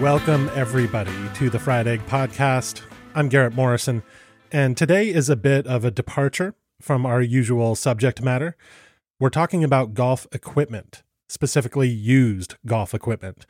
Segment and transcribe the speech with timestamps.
[0.00, 2.82] Welcome everybody to the Fried Egg Podcast.
[3.16, 4.04] I'm Garrett Morrison,
[4.52, 8.56] and today is a bit of a departure from our usual subject matter.
[9.18, 13.44] We're talking about golf equipment, specifically used golf equipment.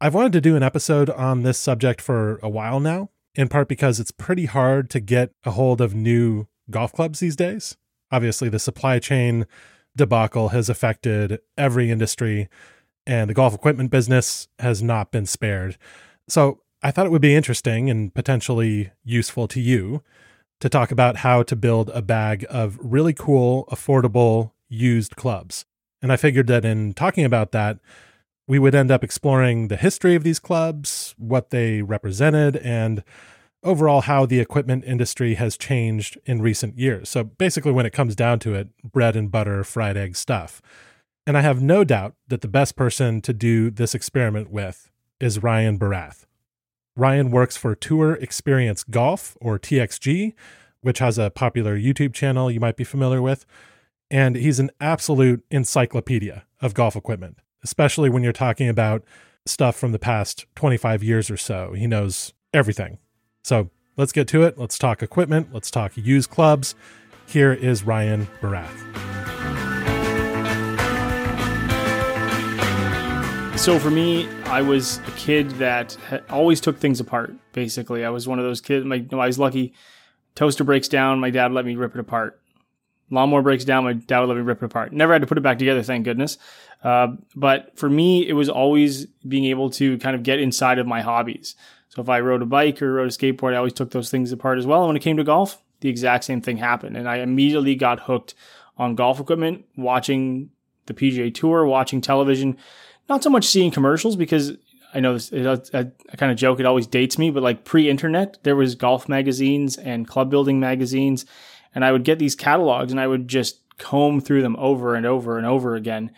[0.00, 3.68] I've wanted to do an episode on this subject for a while now, in part
[3.68, 7.76] because it's pretty hard to get a hold of new golf clubs these days.
[8.10, 9.46] Obviously, the supply chain
[9.94, 12.48] debacle has affected every industry
[13.06, 15.76] and the golf equipment business has not been spared.
[16.28, 20.02] So I thought it would be interesting and potentially useful to you
[20.60, 25.64] to talk about how to build a bag of really cool, affordable, used clubs.
[26.02, 27.78] And I figured that in talking about that,
[28.46, 33.04] we would end up exploring the history of these clubs, what they represented, and
[33.62, 37.08] overall how the equipment industry has changed in recent years.
[37.08, 40.60] So basically, when it comes down to it, bread and butter, fried egg stuff.
[41.26, 44.90] And I have no doubt that the best person to do this experiment with
[45.20, 46.24] is Ryan Barath.
[46.96, 50.34] Ryan works for Tour Experience Golf, or TXG,
[50.80, 53.46] which has a popular YouTube channel you might be familiar with.
[54.10, 59.04] And he's an absolute encyclopedia of golf equipment, especially when you're talking about
[59.46, 61.72] stuff from the past 25 years or so.
[61.74, 62.98] He knows everything.
[63.44, 64.58] So let's get to it.
[64.58, 65.48] Let's talk equipment.
[65.52, 66.74] Let's talk used clubs.
[67.26, 69.19] Here is Ryan Barath.
[73.60, 75.94] So for me, I was a kid that
[76.30, 77.34] always took things apart.
[77.52, 78.86] Basically, I was one of those kids.
[78.86, 79.74] My, I was lucky.
[80.34, 82.40] Toaster breaks down, my dad let me rip it apart.
[83.10, 84.94] Lawnmower breaks down, my dad would let me rip it apart.
[84.94, 86.38] Never had to put it back together, thank goodness.
[86.82, 90.86] Uh, but for me, it was always being able to kind of get inside of
[90.86, 91.54] my hobbies.
[91.90, 94.32] So if I rode a bike or rode a skateboard, I always took those things
[94.32, 94.80] apart as well.
[94.80, 96.96] And when it came to golf, the exact same thing happened.
[96.96, 98.34] And I immediately got hooked
[98.78, 100.48] on golf equipment, watching
[100.86, 102.56] the PGA Tour, watching television
[103.10, 104.52] not so much seeing commercials because
[104.94, 107.64] I know this, it, I, I kind of joke, it always dates me, but like
[107.64, 111.26] pre internet, there was golf magazines and club building magazines.
[111.74, 115.06] And I would get these catalogs and I would just comb through them over and
[115.06, 116.12] over and over again.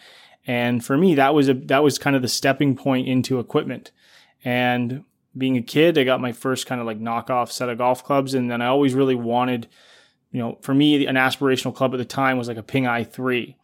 [0.46, 3.90] And for me, that was a, that was kind of the stepping point into equipment.
[4.44, 5.04] And
[5.36, 8.34] being a kid, I got my first kind of like knockoff set of golf clubs.
[8.34, 9.68] And then I always really wanted,
[10.30, 13.54] you know, for me, an aspirational club at the time was like a Ping i3.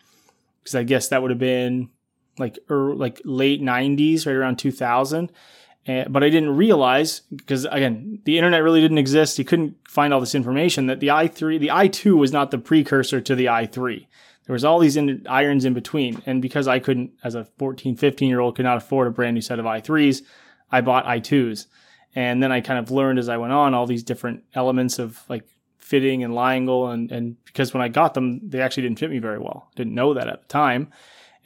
[0.63, 1.91] Because I guess that would have been
[2.39, 5.31] like or like late 90s right around 2000
[5.87, 9.39] and, eh, but i didn't realize because again the internet really didn't exist.
[9.39, 13.21] You couldn't find all this information that the i3 the i2 was not the precursor
[13.21, 14.07] to the i3
[14.47, 16.23] there was all these in, irons in between.
[16.25, 19.35] And because i couldn't as a 14 15 year old could not afford a brand
[19.35, 20.23] new set of i3s
[20.71, 21.67] i bought i2s
[22.15, 25.23] and then i kind of learned as i went on all these different elements of
[25.29, 25.45] like
[25.79, 29.19] fitting and angle and, and because when i got them they actually didn't fit me
[29.19, 29.71] very well.
[29.75, 30.93] Didn't know that at the time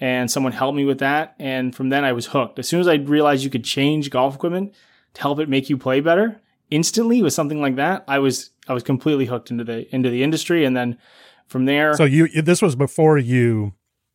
[0.03, 1.37] and someone helped me with that.
[1.39, 2.59] And from then I was hooked.
[2.59, 4.75] As soon as I realized you could change golf equipment
[5.15, 6.41] to help it make you play better
[6.71, 10.25] instantly with something like that, I was I was completely hooked into the into the
[10.25, 10.65] industry.
[10.65, 10.99] And then
[11.47, 13.75] from there, so you this was before you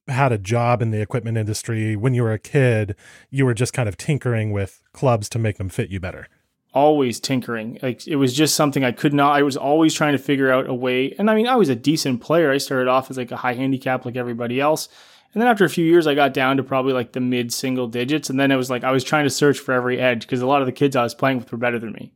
[0.09, 1.96] had a job in the equipment industry.
[1.96, 2.98] When you were a kid,
[3.30, 6.28] you were just kind of tinkering with clubs to make them fit you better
[6.74, 7.80] always tinkering.
[7.81, 9.36] Like it was just something I could not.
[9.36, 11.16] I was always trying to figure out a way.
[11.18, 12.52] And I mean, I was a decent player.
[12.52, 14.88] I started off as like a high handicap, like everybody else.
[15.33, 17.88] And then after a few years, I got down to probably like the mid single
[17.88, 18.29] digits.
[18.29, 20.47] And then it was like I was trying to search for every edge because a
[20.47, 22.13] lot of the kids I was playing with were better than me.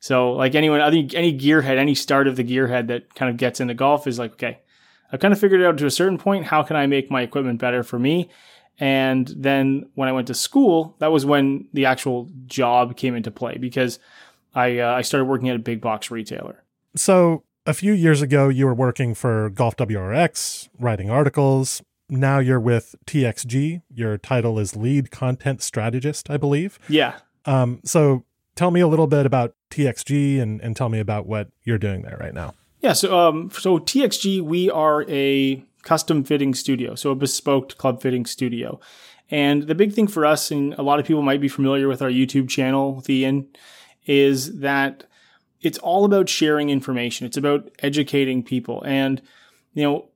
[0.00, 3.36] So like anyone, I think any gearhead, any start of the gearhead that kind of
[3.36, 4.60] gets into golf is like, okay,
[5.12, 6.46] I've kind of figured it out to a certain point.
[6.46, 8.30] How can I make my equipment better for me?
[8.78, 13.30] And then when I went to school, that was when the actual job came into
[13.30, 13.98] play because
[14.54, 16.64] I uh, I started working at a big box retailer.
[16.96, 22.60] So a few years ago, you were working for Golf WRX, writing articles, now you're
[22.60, 23.82] with TXG.
[23.88, 26.78] Your title is lead content strategist, I believe.
[26.88, 27.18] Yeah.
[27.44, 28.24] Um, so
[28.56, 32.02] tell me a little bit about TXG and, and tell me about what you're doing
[32.02, 32.54] there right now.
[32.80, 32.92] Yeah.
[32.92, 38.26] So, um, so TXG, we are a custom fitting studio, so a bespoke club fitting
[38.26, 38.80] studio.
[39.30, 42.02] And the big thing for us, and a lot of people might be familiar with
[42.02, 43.46] our YouTube channel, Ian,
[44.06, 45.04] is that
[45.60, 47.26] it's all about sharing information.
[47.26, 48.82] It's about educating people.
[48.84, 49.22] And,
[49.74, 50.09] you know,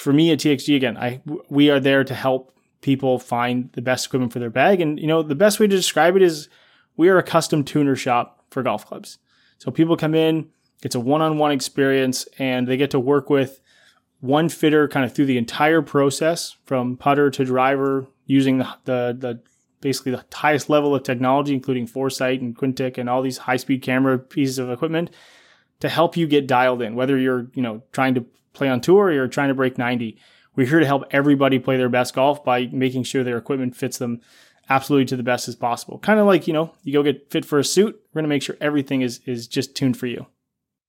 [0.00, 4.06] for me at TXG again, I we are there to help people find the best
[4.06, 4.80] equipment for their bag.
[4.80, 6.48] And you know, the best way to describe it is
[6.96, 9.18] we are a custom tuner shop for golf clubs.
[9.58, 10.48] So people come in,
[10.82, 13.60] it's a one-on-one experience, and they get to work with
[14.20, 19.16] one fitter kind of through the entire process from putter to driver using the, the,
[19.18, 19.40] the
[19.82, 23.82] basically the highest level of technology, including Foresight and Quintic and all these high speed
[23.82, 25.10] camera pieces of equipment
[25.80, 28.24] to help you get dialed in, whether you're, you know, trying to
[28.60, 30.18] play on tour or you're trying to break 90.
[30.54, 33.96] We're here to help everybody play their best golf by making sure their equipment fits
[33.96, 34.20] them
[34.68, 35.98] absolutely to the best as possible.
[35.98, 38.28] Kind of like, you know, you go get fit for a suit, we're going to
[38.28, 40.26] make sure everything is is just tuned for you.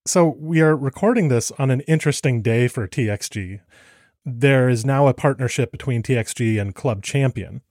[0.05, 3.61] So, we are recording this on an interesting day for TXG.
[4.25, 7.61] There is now a partnership between TXG and Club Champion.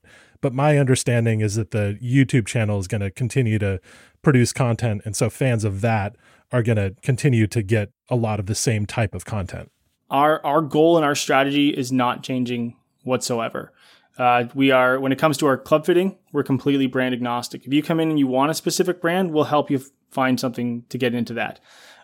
[0.40, 3.80] But my understanding is that the YouTube channel is going to continue to
[4.22, 5.02] produce content.
[5.04, 6.16] And so fans of that
[6.50, 9.70] are going to continue to get a lot of the same type of content.
[10.10, 13.72] Our, our goal and our strategy is not changing whatsoever.
[14.18, 17.66] Uh, we are, when it comes to our club fitting, we're completely brand agnostic.
[17.66, 20.38] If you come in and you want a specific brand, we'll help you f- find
[20.38, 21.60] something to get into that.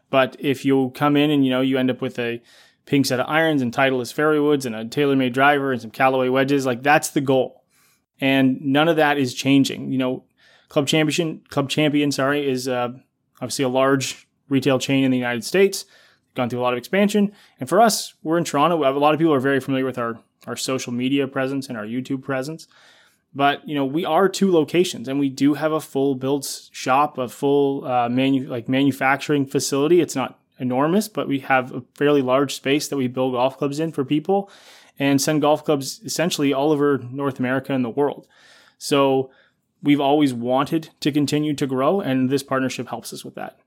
[0.09, 2.41] But if you come in and, you know, you end up with a
[2.87, 6.29] Ping set of irons and Titleist fairway woods and a TaylorMade driver and some Callaway
[6.29, 7.65] wedges, like that's the goal
[8.21, 9.93] and none of that is changing.
[9.93, 10.25] You know,
[10.69, 12.91] Club Champion, Club Champion, sorry, is uh,
[13.41, 15.85] obviously a large retail chain in the United States.
[16.37, 18.77] Gone through a lot of expansion, and for us, we're in Toronto.
[18.85, 21.85] A lot of people are very familiar with our our social media presence and our
[21.85, 22.69] YouTube presence.
[23.35, 27.19] But you know, we are two locations, and we do have a full build shop,
[27.19, 30.01] a full uh, manu- like manufacturing facility.
[30.01, 33.81] It's not enormous, but we have a fairly large space that we build golf clubs
[33.81, 34.51] in for people
[34.99, 38.27] and send golf clubs essentially all over North America and the world.
[38.79, 39.31] So
[39.83, 43.59] we've always wanted to continue to grow, and this partnership helps us with that.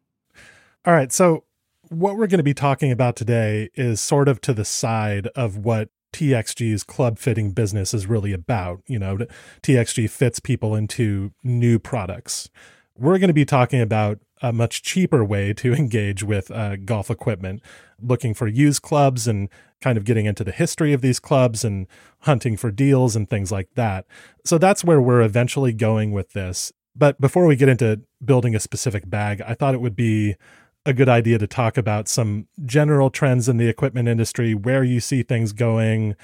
[0.86, 1.12] All right.
[1.12, 1.44] So,
[1.90, 5.58] what we're going to be talking about today is sort of to the side of
[5.58, 8.82] what TXG's club fitting business is really about.
[8.88, 9.18] You know,
[9.62, 12.50] TXG fits people into new products.
[12.98, 17.10] We're going to be talking about a much cheaper way to engage with uh, golf
[17.10, 17.62] equipment,
[18.02, 19.50] looking for used clubs and
[19.82, 21.88] kind of getting into the history of these clubs and
[22.22, 24.06] hunting for deals and things like that.
[24.46, 26.72] So that's where we're eventually going with this.
[26.96, 30.36] But before we get into building a specific bag, I thought it would be
[30.86, 35.00] a good idea to talk about some general trends in the equipment industry, where you
[35.00, 36.16] see things going,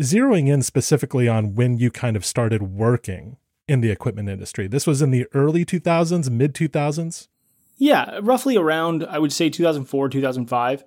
[0.00, 3.36] zeroing in specifically on when you kind of started working
[3.66, 4.66] in the equipment industry.
[4.66, 7.28] This was in the early 2000s, mid 2000s.
[7.76, 10.84] Yeah, roughly around I would say 2004, 2005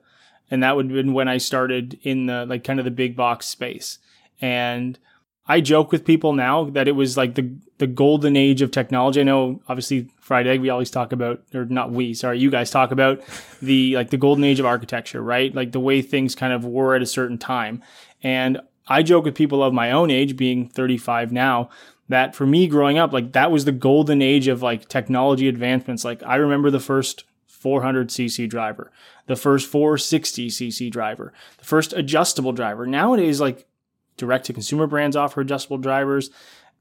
[0.52, 3.16] and that would have been when I started in the like kind of the big
[3.16, 3.98] box space.
[4.42, 5.00] And
[5.48, 9.22] I joke with people now that it was like the the golden age of technology.
[9.22, 12.72] I know obviously Fried Egg we always talk about or not we, sorry, you guys
[12.72, 13.22] talk about
[13.62, 15.54] the like the golden age of architecture, right?
[15.54, 17.84] Like the way things kind of were at a certain time.
[18.24, 21.70] And I joke with people of my own age being 35 now
[22.08, 26.06] that for me growing up like that was the golden age of like technology advancements.
[26.06, 28.90] Like I remember the first 400cc driver,
[29.28, 32.88] the first 460cc driver, the first adjustable driver.
[32.88, 33.68] Nowadays, like
[34.16, 36.30] direct to consumer brands offer adjustable drivers.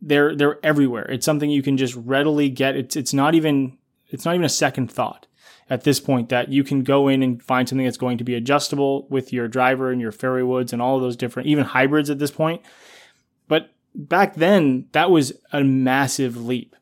[0.03, 1.07] They're they're everywhere.
[1.11, 2.77] It's something you can just readily get.
[2.77, 3.77] It's it's not even
[4.09, 5.27] it's not even a second thought
[5.69, 8.35] at this point that you can go in and find something that's going to be
[8.35, 12.11] adjustable with your driver and your fairway woods and all of those different even hybrids
[12.11, 12.61] at this point.
[13.47, 16.75] But back then that was a massive leap.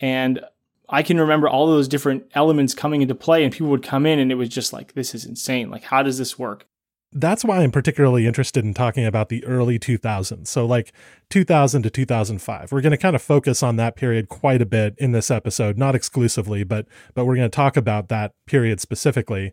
[0.00, 0.40] And
[0.88, 4.18] I can remember all those different elements coming into play, and people would come in,
[4.18, 5.70] and it was just like, this is insane.
[5.70, 6.66] Like, how does this work?
[7.12, 10.46] That's why I'm particularly interested in talking about the early 2000s.
[10.48, 10.92] So, like
[11.30, 12.72] 2000 to 2005.
[12.72, 15.78] We're going to kind of focus on that period quite a bit in this episode,
[15.78, 19.52] not exclusively, but but we're going to talk about that period specifically.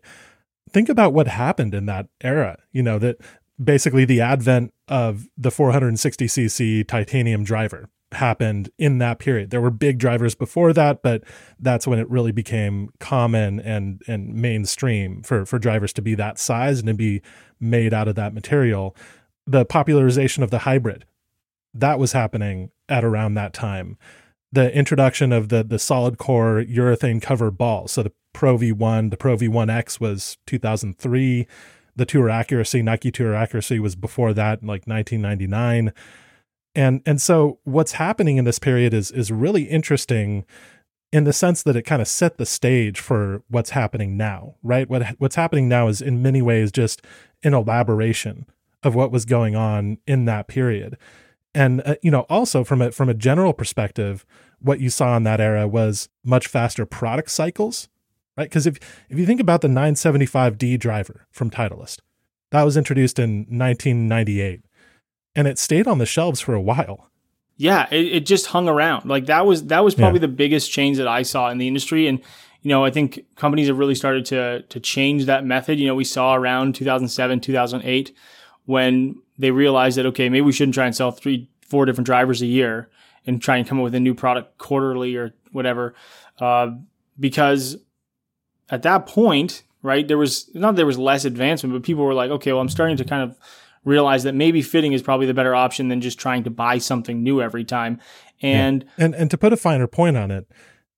[0.70, 2.58] Think about what happened in that era.
[2.72, 3.16] You know that
[3.62, 9.50] basically the advent of the 460cc titanium driver happened in that period.
[9.50, 11.22] There were big drivers before that, but
[11.58, 16.38] that's when it really became common and and mainstream for for drivers to be that
[16.38, 17.22] size and to be
[17.60, 18.96] made out of that material.
[19.46, 21.04] The popularization of the hybrid
[21.74, 23.98] that was happening at around that time.
[24.52, 27.88] The introduction of the the solid core urethane cover ball.
[27.88, 31.46] So the Pro V1, the Pro V1X was 2003.
[31.96, 35.92] The Tour Accuracy, Nike Tour Accuracy was before that, like 1999
[36.74, 40.44] and and so what's happening in this period is is really interesting
[41.12, 44.88] in the sense that it kind of set the stage for what's happening now right?
[44.88, 47.02] What what's happening now is in many ways just
[47.42, 48.46] an elaboration
[48.82, 50.98] of what was going on in that period.
[51.54, 54.26] And uh, you know also from a from a general perspective
[54.60, 57.88] what you saw in that era was much faster product cycles
[58.36, 58.48] right?
[58.48, 58.78] Because if
[59.08, 61.98] if you think about the 975d driver from titleist
[62.50, 64.62] That was introduced in 1998
[65.36, 67.10] and it stayed on the shelves for a while.
[67.56, 69.08] Yeah, it, it just hung around.
[69.08, 70.26] Like that was that was probably yeah.
[70.26, 72.20] the biggest change that I saw in the industry and
[72.64, 75.78] you know, I think companies have really started to to change that method.
[75.78, 78.16] You know, we saw around 2007, 2008
[78.64, 82.40] when they realized that okay, maybe we shouldn't try and sell three, four different drivers
[82.40, 82.88] a year
[83.26, 85.94] and try and come up with a new product quarterly or whatever,
[86.40, 86.70] uh,
[87.20, 87.76] because
[88.70, 92.30] at that point, right, there was not there was less advancement, but people were like,
[92.30, 93.36] okay, well, I'm starting to kind of
[93.84, 97.22] realize that maybe fitting is probably the better option than just trying to buy something
[97.22, 98.00] new every time.
[98.42, 99.04] And yeah.
[99.04, 100.46] and and to put a finer point on it,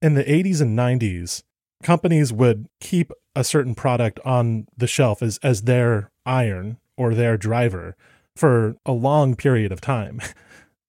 [0.03, 1.43] in the 80s and 90s,
[1.83, 7.37] companies would keep a certain product on the shelf as as their iron or their
[7.37, 7.97] driver
[8.35, 10.21] for a long period of time.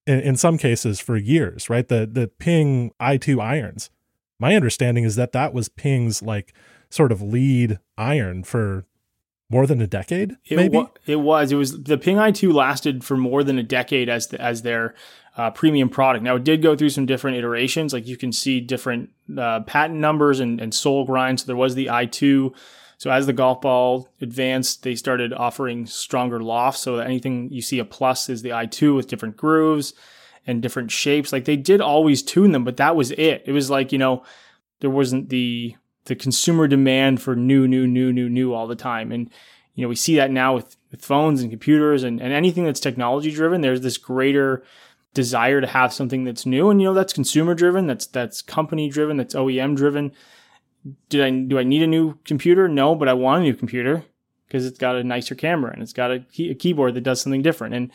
[0.08, 1.86] in, in some cases for years, right?
[1.86, 3.90] The the Ping i2 irons.
[4.40, 6.54] My understanding is that that was Ping's like
[6.90, 8.86] sort of lead iron for
[9.50, 10.36] more than a decade.
[10.44, 11.52] It maybe wa- it was.
[11.52, 14.94] It was the Ping i2 lasted for more than a decade as the, as their
[15.36, 16.24] uh, premium product.
[16.24, 17.92] Now it did go through some different iterations.
[17.92, 21.40] Like you can see different uh, patent numbers and, and sole grind.
[21.40, 22.54] So there was the i2.
[22.98, 26.82] So as the golf ball advanced, they started offering stronger lofts.
[26.82, 29.94] So that anything you see a plus is the i2 with different grooves
[30.46, 31.32] and different shapes.
[31.32, 33.44] Like they did always tune them, but that was it.
[33.46, 34.24] It was like you know
[34.80, 35.76] there wasn't the
[36.08, 39.12] the consumer demand for new, new, new, new, new all the time.
[39.12, 39.30] And
[39.74, 42.80] you know we see that now with, with phones and computers and, and anything that's
[42.80, 43.60] technology driven.
[43.60, 44.64] There's this greater
[45.14, 48.88] desire to have something that's new and you know that's consumer driven that's that's company
[48.88, 50.12] driven that's OEM driven
[51.08, 54.04] did I do I need a new computer no but I want a new computer
[54.46, 57.20] because it's got a nicer camera and it's got a, key, a keyboard that does
[57.20, 57.90] something different and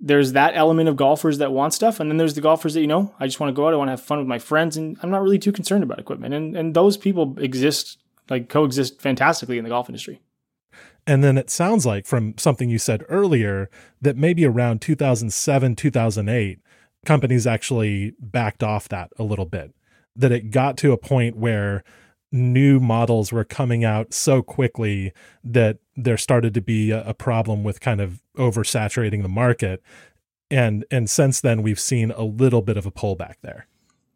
[0.00, 2.86] there's that element of golfers that want stuff and then there's the golfers that you
[2.86, 4.76] know I just want to go out I want to have fun with my friends
[4.76, 7.98] and I'm not really too concerned about equipment and and those people exist
[8.28, 10.20] like coexist fantastically in the golf industry
[11.06, 13.68] and then it sounds like from something you said earlier
[14.00, 16.58] that maybe around 2007, 2008,
[17.04, 19.74] companies actually backed off that a little bit.
[20.16, 21.84] That it got to a point where
[22.34, 25.12] new models were coming out so quickly
[25.44, 29.80] that there started to be a, problem with kind of oversaturating the market.
[30.50, 33.68] And and since then we've seen a little bit of a pullback there.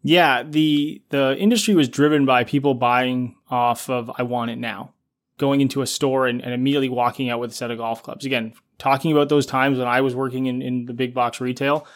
[0.03, 4.93] Yeah, the the industry was driven by people buying off of I want it now
[5.39, 8.27] going into a store and, and immediately walking out with a set of golf clubs.
[8.27, 11.87] Again, talking about those times when I was working in, in the big box retail.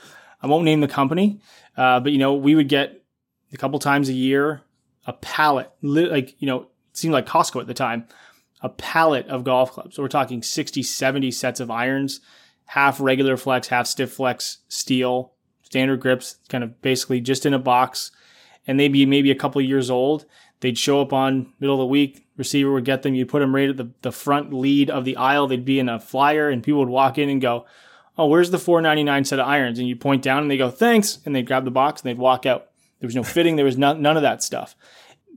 [0.41, 1.41] I won't name the company,
[1.77, 3.03] uh, but you know, we would get
[3.53, 4.63] a couple times a year
[5.07, 8.07] a pallet, like, you know, it seemed like Costco at the time,
[8.61, 9.97] a pallet of golf clubs.
[9.97, 12.21] So we're talking 60, 70 sets of irons,
[12.67, 15.33] half regular flex, half stiff flex steel,
[15.63, 18.11] standard grips, kind of basically just in a box.
[18.67, 20.25] And they'd be maybe a couple years old.
[20.61, 22.27] They'd show up on middle of the week.
[22.37, 23.15] Receiver would get them.
[23.15, 25.49] You'd put them right at the, the front lead of the aisle.
[25.49, 27.67] They'd be in a flyer, and people would walk in and go,
[28.17, 31.19] "Oh, where's the 4.99 set of irons?" And you point down, and they go, "Thanks,"
[31.27, 32.69] and they'd grab the box and they'd walk out.
[33.03, 33.57] There was no fitting.
[33.57, 34.77] There was none, none of that stuff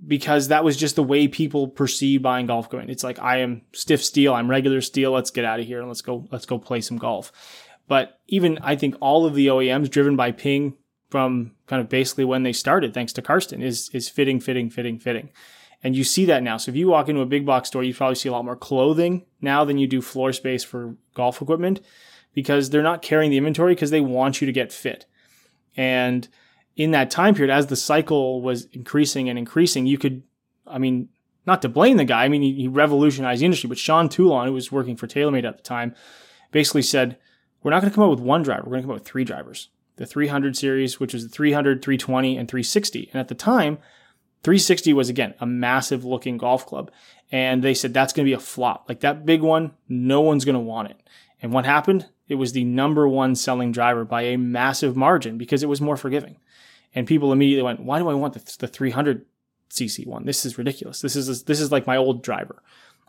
[0.06, 2.92] because that was just the way people perceive buying golf equipment.
[2.92, 5.12] It's like I am stiff steel, I'm regular steel.
[5.12, 7.32] Let's get out of here and let's go let's go play some golf.
[7.88, 10.76] But even I think all of the OEMs driven by Ping
[11.10, 15.00] from kind of basically when they started, thanks to Karsten, is is fitting, fitting, fitting,
[15.00, 15.32] fitting.
[15.84, 16.58] And you see that now.
[16.58, 18.56] So if you walk into a big box store, you probably see a lot more
[18.56, 21.82] clothing now than you do floor space for golf equipment
[22.36, 25.08] because they're not carrying the inventory because they want you to get fit.
[25.78, 26.28] And
[26.76, 30.24] in that time period, as the cycle was increasing and increasing, you could,
[30.68, 31.10] I mean,
[31.46, 32.26] not to blame the guy.
[32.26, 35.48] I mean, he, he revolutionized the industry, but Sean Toulon, who was working for TaylorMade
[35.48, 35.96] at the time,
[36.52, 37.18] basically said,
[37.64, 38.64] we're not going to come up with one driver.
[38.66, 41.82] We're going to come up with three drivers the 300 series, which was the 300,
[41.82, 43.10] 320, and 360.
[43.14, 43.78] And at the time,
[44.46, 46.92] 360 was again a massive looking golf club.
[47.32, 48.86] And they said that's going to be a flop.
[48.88, 51.02] Like that big one, no one's going to want it.
[51.42, 52.08] And what happened?
[52.28, 55.98] It was the number one selling driver by a massive margin because it was more
[55.98, 56.38] forgiving.
[56.94, 59.26] And people immediately went, why do I want the, the 300
[59.72, 60.26] cc one?
[60.26, 61.02] This is ridiculous.
[61.02, 62.62] This is, this is like my old driver.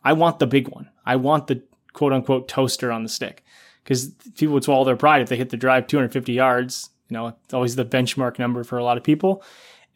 [0.02, 0.88] I want the big one.
[1.04, 1.62] I want the
[1.92, 3.44] quote unquote toaster on the stick
[3.84, 6.88] because people would swallow their pride if they hit the drive 250 yards.
[7.10, 9.44] You know, it's always the benchmark number for a lot of people.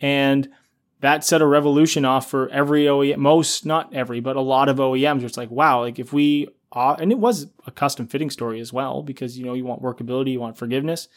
[0.02, 0.50] And
[1.00, 4.76] that set a revolution off for every OEM, most, not every, but a lot of
[4.76, 5.22] OEMs.
[5.22, 8.72] It's like, wow, like if we, uh, and it was a custom fitting story as
[8.72, 11.08] well, because, you know, you want workability, you want forgiveness.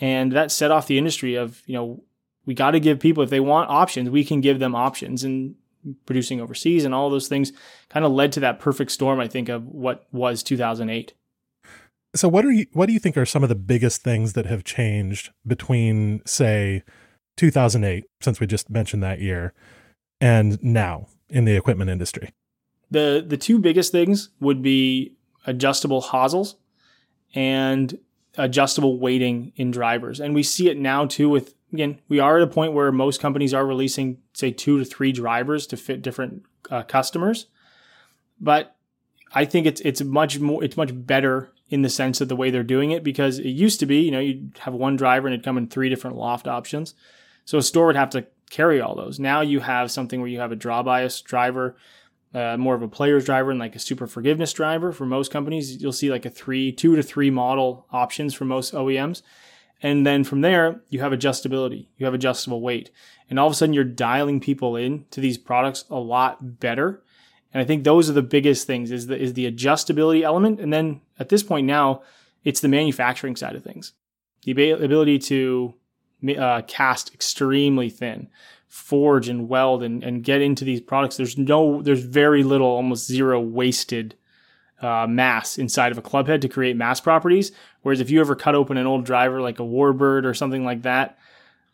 [0.00, 2.02] And that set off the industry of, you know,
[2.46, 5.24] we got to give people, if they want options, we can give them options.
[5.24, 5.54] And
[6.06, 7.52] producing overseas and all those things
[7.88, 11.14] kind of led to that perfect storm, I think, of what was 2008.
[12.14, 14.46] So what are you what do you think are some of the biggest things that
[14.46, 16.84] have changed between say
[17.36, 19.52] 2008 since we just mentioned that year
[20.20, 22.32] and now in the equipment industry?
[22.90, 26.56] The the two biggest things would be adjustable hosels
[27.34, 27.98] and
[28.36, 30.20] adjustable weighting in drivers.
[30.20, 33.20] And we see it now too with again, we are at a point where most
[33.20, 37.46] companies are releasing say 2 to 3 drivers to fit different uh, customers.
[38.40, 38.76] But
[39.34, 42.50] I think it's it's much more it's much better in the sense of the way
[42.50, 45.34] they're doing it because it used to be, you know, you'd have one driver and
[45.34, 46.94] it'd come in three different loft options.
[47.44, 49.18] So a store would have to carry all those.
[49.18, 51.76] Now you have something where you have a draw bias driver,
[52.32, 54.92] uh, more of a player's driver, and like a super forgiveness driver.
[54.92, 58.74] For most companies, you'll see like a three, two to three model options for most
[58.74, 59.22] OEMs.
[59.82, 62.90] And then from there, you have adjustability, you have adjustable weight.
[63.28, 67.02] And all of a sudden, you're dialing people in to these products a lot better.
[67.52, 70.60] And I think those are the biggest things is the, is the adjustability element.
[70.60, 72.02] And then at this point now,
[72.44, 73.92] it's the manufacturing side of things.
[74.42, 75.74] The ability to
[76.28, 78.28] uh, cast extremely thin,
[78.68, 81.16] forge and weld and, and get into these products.
[81.16, 84.14] There's no, there's very little, almost zero wasted
[84.80, 87.52] uh, mass inside of a club head to create mass properties.
[87.82, 90.82] Whereas if you ever cut open an old driver like a Warbird or something like
[90.82, 91.18] that,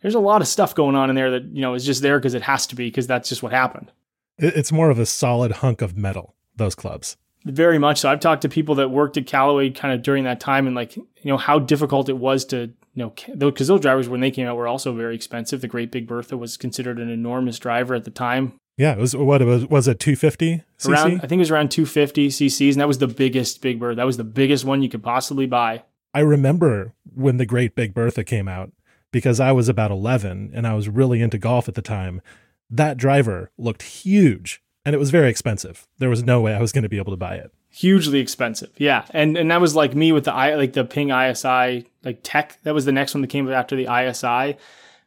[0.02, 2.18] there's a lot of stuff going on in there that you know is just there
[2.18, 3.92] because it has to be because that's just what happened.
[4.38, 6.34] It's more of a solid hunk of metal.
[6.56, 7.16] Those clubs.
[7.44, 8.10] Very much so.
[8.10, 10.96] I've talked to people that worked at Callaway kind of during that time and like,
[10.96, 14.56] you know, how difficult it was to know, because those drivers when they came out
[14.56, 15.60] were also very expensive.
[15.60, 18.54] The Great Big Bertha was considered an enormous driver at the time.
[18.76, 20.88] Yeah, it was what it was was it 250 cc?
[20.88, 23.96] Around, I think it was around 250 cc's, and that was the biggest Big Bertha.
[23.96, 25.82] That was the biggest one you could possibly buy.
[26.14, 28.72] I remember when the Great Big Bertha came out
[29.12, 32.20] because I was about 11 and I was really into golf at the time.
[32.68, 35.86] That driver looked huge and it was very expensive.
[35.98, 38.70] There was no way I was going to be able to buy it hugely expensive.
[38.76, 42.20] Yeah, and and that was like me with the i like the Ping ISI like
[42.22, 42.58] tech.
[42.64, 44.50] That was the next one that came after the ISI.
[44.50, 44.58] It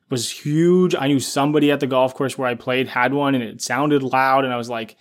[0.10, 0.96] was huge.
[0.96, 4.04] I knew somebody at the golf course where I played had one, and it sounded
[4.04, 4.44] loud.
[4.44, 4.96] And I was like,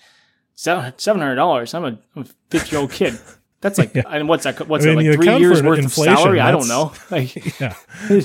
[0.55, 1.75] seven hundred dollars.
[1.75, 3.19] I'm a, I'm a fifty year old kid.
[3.63, 4.03] That's like, yeah.
[4.09, 4.69] and what's that?
[4.69, 5.19] What's I mean, that?
[5.19, 6.41] Like three years worth of salary?
[6.41, 6.93] I don't know.
[7.11, 7.75] Like, yeah,
[8.09, 8.17] there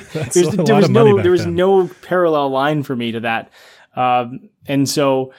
[0.76, 1.56] was no, there was then.
[1.56, 3.52] no parallel line for me to that.
[3.96, 5.34] Um, and so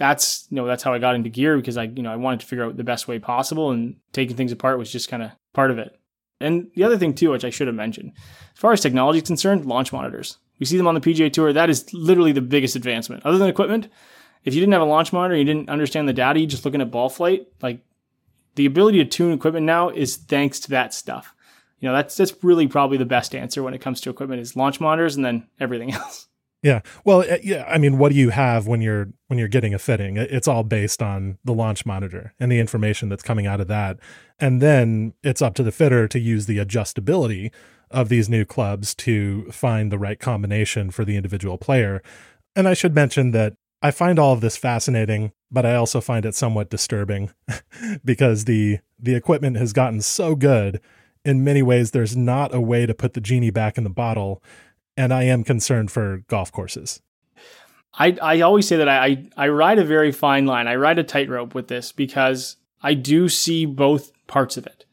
[0.00, 2.40] that's you know that's how I got into gear because I you know I wanted
[2.40, 5.30] to figure out the best way possible and taking things apart was just kind of
[5.52, 5.94] part of it.
[6.40, 9.26] And the other thing too, which I should have mentioned, as far as technology is
[9.26, 10.38] concerned, launch monitors.
[10.58, 11.52] We see them on the PGA Tour.
[11.52, 13.26] That is literally the biggest advancement.
[13.26, 13.88] Other than equipment,
[14.44, 16.80] if you didn't have a launch monitor, you didn't understand the data, you just looking
[16.80, 17.84] at ball flight, like
[18.54, 21.34] the ability to tune equipment now is thanks to that stuff.
[21.78, 24.56] You know, that's that's really probably the best answer when it comes to equipment is
[24.56, 26.26] launch monitors and then everything else.
[26.62, 26.80] Yeah.
[27.04, 27.64] Well, uh, yeah.
[27.66, 30.16] I mean, what do you have when you're when you're getting a fitting?
[30.16, 33.98] It's all based on the launch monitor and the information that's coming out of that,
[34.38, 37.50] and then it's up to the fitter to use the adjustability
[37.90, 42.02] of these new clubs to find the right combination for the individual player.
[42.54, 46.26] And I should mention that I find all of this fascinating, but I also find
[46.26, 47.32] it somewhat disturbing
[48.04, 50.80] because the the equipment has gotten so good
[51.24, 51.90] in many ways.
[51.90, 54.42] There's not a way to put the genie back in the bottle
[55.00, 57.00] and I am concerned for golf courses.
[57.94, 60.68] I, I always say that I, I ride a very fine line.
[60.68, 64.84] I ride a tightrope with this because I do see both parts of it.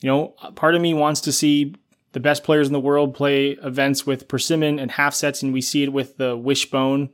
[0.00, 1.74] You know, part of me wants to see
[2.12, 5.60] the best players in the world play events with persimmon and half sets, and we
[5.60, 7.10] see it with the Wishbone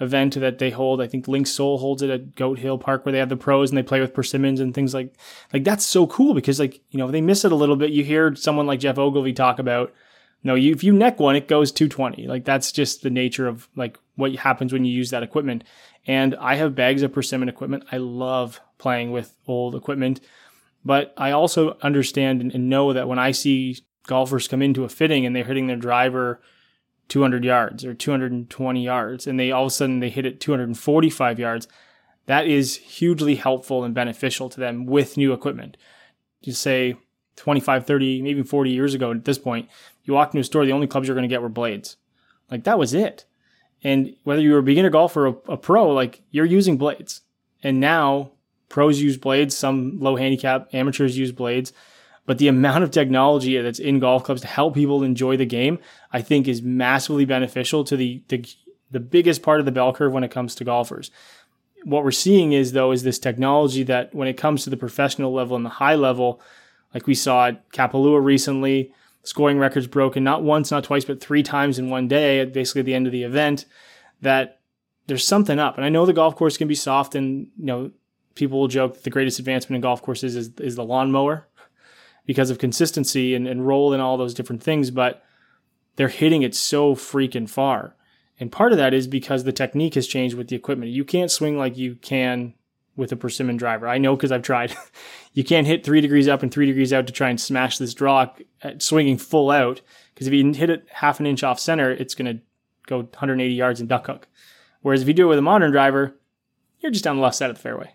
[0.00, 1.00] event that they hold.
[1.02, 3.76] I think Linksoul holds it at Goat Hill Park where they have the pros and
[3.76, 5.12] they play with persimmons and things like
[5.52, 7.90] like that's so cool because like you know if they miss it a little bit,
[7.90, 9.92] you hear someone like Geoff Ogilvy talk about
[10.44, 12.26] no, you, if you neck one, it goes 220.
[12.26, 15.64] Like that's just the nature of like what happens when you use that equipment.
[16.06, 17.84] And I have bags of persimmon equipment.
[17.90, 20.20] I love playing with old equipment,
[20.84, 25.26] but I also understand and know that when I see golfers come into a fitting
[25.26, 26.40] and they're hitting their driver
[27.08, 31.38] 200 yards or 220 yards and they all of a sudden they hit it 245
[31.38, 31.68] yards,
[32.26, 35.76] that is hugely helpful and beneficial to them with new equipment.
[36.42, 36.94] Just say
[37.36, 39.68] 25, 30, maybe 40 years ago at this point,
[40.08, 41.96] you walked into a store, the only clubs you're going to get were blades.
[42.50, 43.26] Like that was it.
[43.84, 47.20] And whether you were a beginner golfer or a, a pro, like you're using blades.
[47.62, 48.32] And now
[48.70, 51.74] pros use blades, some low handicap amateurs use blades.
[52.24, 55.78] But the amount of technology that's in golf clubs to help people enjoy the game,
[56.10, 58.46] I think is massively beneficial to the, the,
[58.90, 61.10] the biggest part of the bell curve when it comes to golfers.
[61.84, 65.32] What we're seeing is though, is this technology that when it comes to the professional
[65.32, 66.40] level and the high level,
[66.94, 68.92] like we saw at Kapalua recently,
[69.28, 72.80] scoring records broken not once, not twice, but three times in one day, at basically
[72.80, 73.66] the end of the event,
[74.22, 74.60] that
[75.06, 75.76] there's something up.
[75.76, 77.90] And I know the golf course can be soft, and you know
[78.34, 81.46] people will joke the greatest advancement in golf courses is is the lawnmower
[82.24, 85.22] because of consistency and, and roll and all those different things, but
[85.96, 87.96] they're hitting it so freaking far.
[88.40, 90.92] And part of that is because the technique has changed with the equipment.
[90.92, 92.54] You can't swing like you can
[92.98, 93.88] with a persimmon driver.
[93.88, 94.76] I know because I've tried.
[95.32, 97.94] you can't hit three degrees up and three degrees out to try and smash this
[97.94, 98.28] draw
[98.62, 99.80] uh, swinging full out.
[100.12, 102.42] Because if you hit it half an inch off center, it's going to
[102.86, 104.26] go 180 yards and duck hook.
[104.82, 106.16] Whereas if you do it with a modern driver,
[106.80, 107.94] you're just on the left side of the fairway.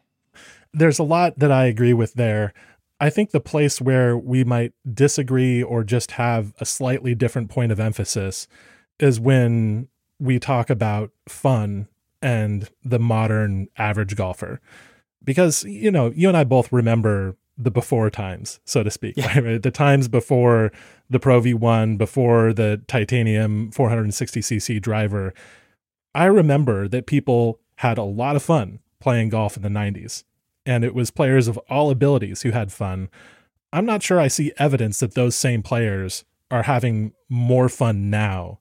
[0.74, 2.54] There's a lot that I agree with there.
[3.00, 7.74] I think the place where we might disagree or just have a slightly different point
[7.74, 8.48] of emphasis
[9.00, 9.90] is when
[10.20, 11.90] we talk about fun
[12.22, 14.62] and the modern average golfer.
[15.24, 19.40] Because, you know, you and I both remember the before times, so to speak, yeah.
[19.40, 19.62] right?
[19.62, 20.72] The times before
[21.10, 25.34] the Pro V1, before the titanium 460cc driver.
[26.16, 30.24] I remember that people had a lot of fun playing golf in the 90s
[30.66, 33.10] and it was players of all abilities who had fun.
[33.72, 38.60] I'm not sure I see evidence that those same players are having more fun now.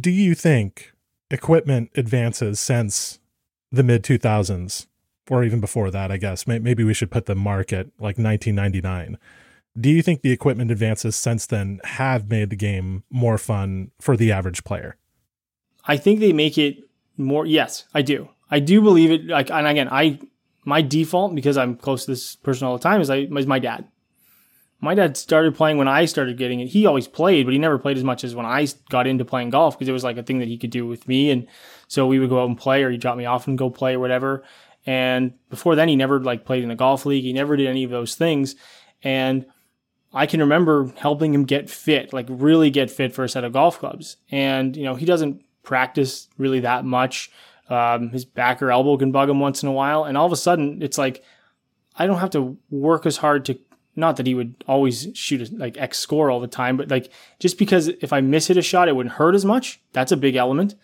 [0.00, 0.92] Do you think
[1.30, 3.20] equipment advances since
[3.70, 4.86] the mid 2000s,
[5.30, 6.46] or even before that, I guess?
[6.46, 9.18] Maybe we should put the mark at like 1999.
[9.78, 14.16] Do you think the equipment advances since then have made the game more fun for
[14.16, 14.96] the average player?
[15.84, 16.78] I think they make it
[17.16, 17.46] more.
[17.46, 18.28] Yes, I do.
[18.50, 19.26] I do believe it.
[19.26, 20.18] Like, and again, I
[20.64, 23.58] my default because I'm close to this person all the time is I is my
[23.58, 23.86] dad.
[24.80, 26.68] My dad started playing when I started getting it.
[26.68, 29.50] He always played, but he never played as much as when I got into playing
[29.50, 31.30] golf because it was like a thing that he could do with me.
[31.30, 31.48] And
[31.88, 33.94] so we would go out and play, or he'd drop me off and go play
[33.94, 34.44] or whatever.
[34.86, 37.24] And before then, he never like played in a golf league.
[37.24, 38.56] He never did any of those things.
[39.02, 39.46] And
[40.12, 43.52] I can remember helping him get fit, like really get fit for a set of
[43.52, 44.16] golf clubs.
[44.30, 47.30] And you know, he doesn't practice really that much.
[47.68, 50.32] Um, his back or elbow can bug him once in a while, and all of
[50.32, 51.22] a sudden, it's like
[51.96, 53.58] I don't have to work as hard to.
[53.94, 57.58] Not that he would always shoot like X score all the time, but like just
[57.58, 59.80] because if I miss hit a shot, it wouldn't hurt as much.
[59.92, 60.76] That's a big element.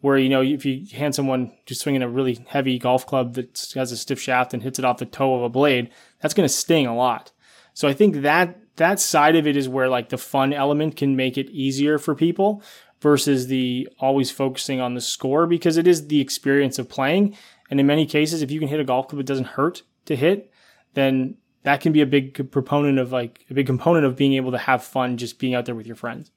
[0.00, 3.72] Where you know if you hand someone just swinging a really heavy golf club that
[3.74, 6.48] has a stiff shaft and hits it off the toe of a blade, that's going
[6.48, 7.32] to sting a lot.
[7.74, 11.16] So I think that that side of it is where like the fun element can
[11.16, 12.62] make it easier for people
[13.00, 17.36] versus the always focusing on the score because it is the experience of playing.
[17.70, 20.16] And in many cases, if you can hit a golf club, it doesn't hurt to
[20.16, 20.50] hit,
[20.94, 24.50] then that can be a big proponent of like a big component of being able
[24.52, 26.30] to have fun just being out there with your friends.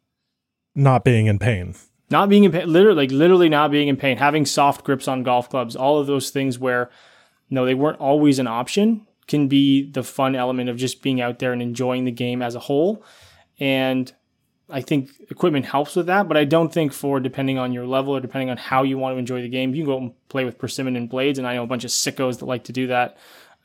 [0.76, 1.76] Not being in pain.
[2.14, 5.24] Not being in pain, literally, like literally not being in pain, having soft grips on
[5.24, 6.92] golf clubs, all of those things where,
[7.50, 11.40] no, they weren't always an option can be the fun element of just being out
[11.40, 13.04] there and enjoying the game as a whole.
[13.60, 14.14] And
[14.70, 18.16] I think equipment helps with that, but I don't think for depending on your level
[18.16, 20.46] or depending on how you want to enjoy the game, you can go and play
[20.46, 21.40] with persimmon and blades.
[21.40, 23.18] And I know a bunch of sickos that like to do that,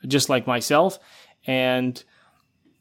[0.07, 0.97] just like myself.
[1.45, 2.03] And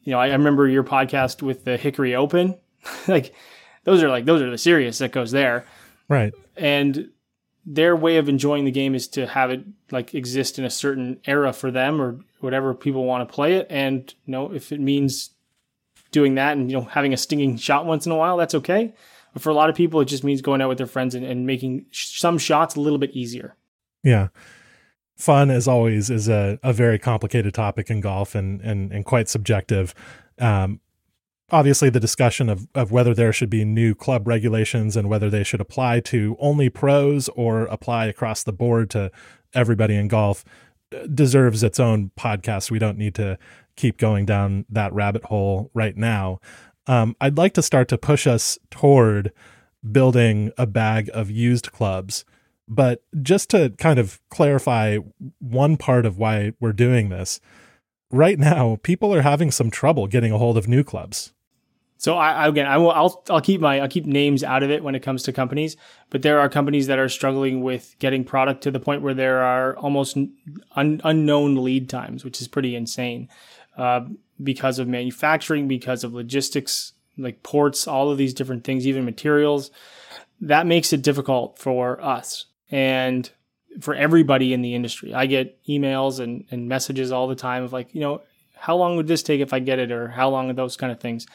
[0.03, 2.57] you know, I, I remember your podcast with the Hickory Open.
[3.07, 3.35] like
[3.89, 5.65] those are like those are the serious that goes there,
[6.09, 6.33] right?
[6.57, 7.11] And
[7.65, 11.21] their way of enjoying the game is to have it like exist in a certain
[11.27, 13.67] era for them or whatever people want to play it.
[13.71, 15.31] And you know, if it means
[16.11, 18.95] doing that and you know having a stinging shot once in a while, that's okay.
[19.33, 21.25] But for a lot of people, it just means going out with their friends and,
[21.25, 23.55] and making some shots a little bit easier.
[24.03, 24.29] Yeah.
[25.17, 29.29] Fun, as always, is a, a very complicated topic in golf and, and, and quite
[29.29, 29.95] subjective.
[30.39, 30.81] Um,
[31.51, 35.45] obviously, the discussion of, of whether there should be new club regulations and whether they
[35.45, 39.11] should apply to only pros or apply across the board to
[39.55, 40.45] everybody in golf
[40.95, 42.71] uh, deserves its own podcast.
[42.71, 43.39] We don't need to
[43.77, 46.41] keep going down that rabbit hole right now.
[46.87, 49.33] Um, I'd like to start to push us toward
[49.91, 52.25] building a bag of used clubs.
[52.67, 54.99] But just to kind of clarify
[55.39, 57.41] one part of why we're doing this,
[58.11, 61.33] right now people are having some trouble getting a hold of new clubs.
[61.99, 64.85] So I, again, I will, I'll, I'll keep my, I'll keep names out of it
[64.85, 65.77] when it comes to companies,
[66.11, 69.43] but there are companies that are struggling with getting product to the point where there
[69.43, 73.29] are almost un, unknown lead times, which is pretty insane.
[73.77, 74.07] Uh,
[74.43, 79.71] because of manufacturing, because of logistics, like ports, all of these different things, even materials.
[80.41, 83.29] That makes it difficult for us and
[83.81, 85.13] for everybody in the industry.
[85.13, 88.23] I get emails and, and messages all the time of like, you know,
[88.55, 90.91] how long would this take if I get it, or how long are those kind
[90.93, 91.27] of things.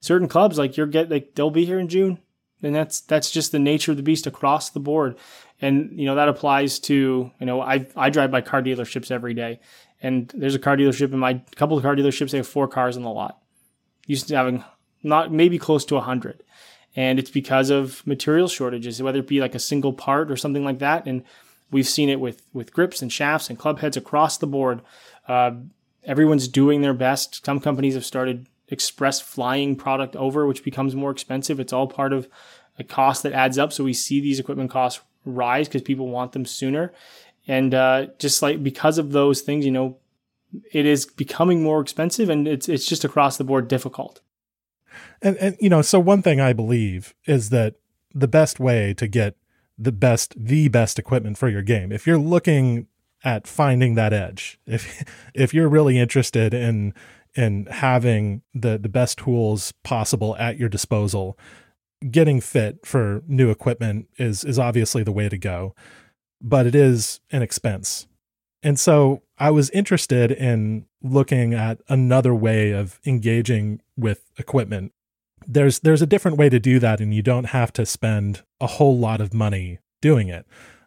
[0.00, 2.18] Certain clubs, like you're get like they'll be here in June,
[2.62, 5.16] and that's that's just the nature of the beast across the board.
[5.60, 9.34] And you know that applies to you know I I drive by car dealerships every
[9.34, 9.60] day,
[10.00, 12.30] and there's a car dealership in my couple of car dealerships.
[12.30, 13.42] They have four cars in the lot.
[14.06, 14.64] Used to having
[15.02, 16.42] not maybe close to a hundred,
[16.94, 20.64] and it's because of material shortages, whether it be like a single part or something
[20.64, 21.06] like that.
[21.06, 21.24] And
[21.70, 24.82] we've seen it with with grips and shafts and club heads across the board.
[25.26, 25.52] Uh,
[26.04, 27.44] everyone's doing their best.
[27.44, 31.58] Some companies have started express flying product over, which becomes more expensive.
[31.60, 32.28] It's all part of
[32.78, 33.72] a cost that adds up.
[33.72, 36.92] So we see these equipment costs rise because people want them sooner.
[37.46, 39.98] And uh, just like because of those things, you know,
[40.72, 44.20] it is becoming more expensive and it's it's just across the board difficult.
[45.22, 47.74] And and you know, so one thing I believe is that
[48.14, 49.36] the best way to get
[49.78, 52.86] the best the best equipment for your game, if you're looking
[53.24, 55.04] at finding that edge, if
[55.34, 56.94] if you're really interested in
[57.38, 61.38] in having the the best tools possible at your disposal,
[62.10, 65.74] getting fit for new equipment is is obviously the way to go,
[66.42, 68.08] but it is an expense.
[68.60, 74.92] And so I was interested in looking at another way of engaging with equipment.
[75.46, 78.66] There's there's a different way to do that and you don't have to spend a
[78.66, 80.44] whole lot of money doing it.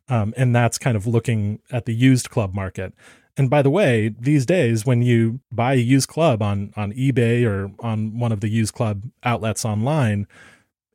[0.10, 2.94] Um, and that's kind of looking at the used club market.
[3.38, 7.46] And by the way, these days when you buy a used club on on eBay
[7.46, 10.28] or on one of the used club outlets online,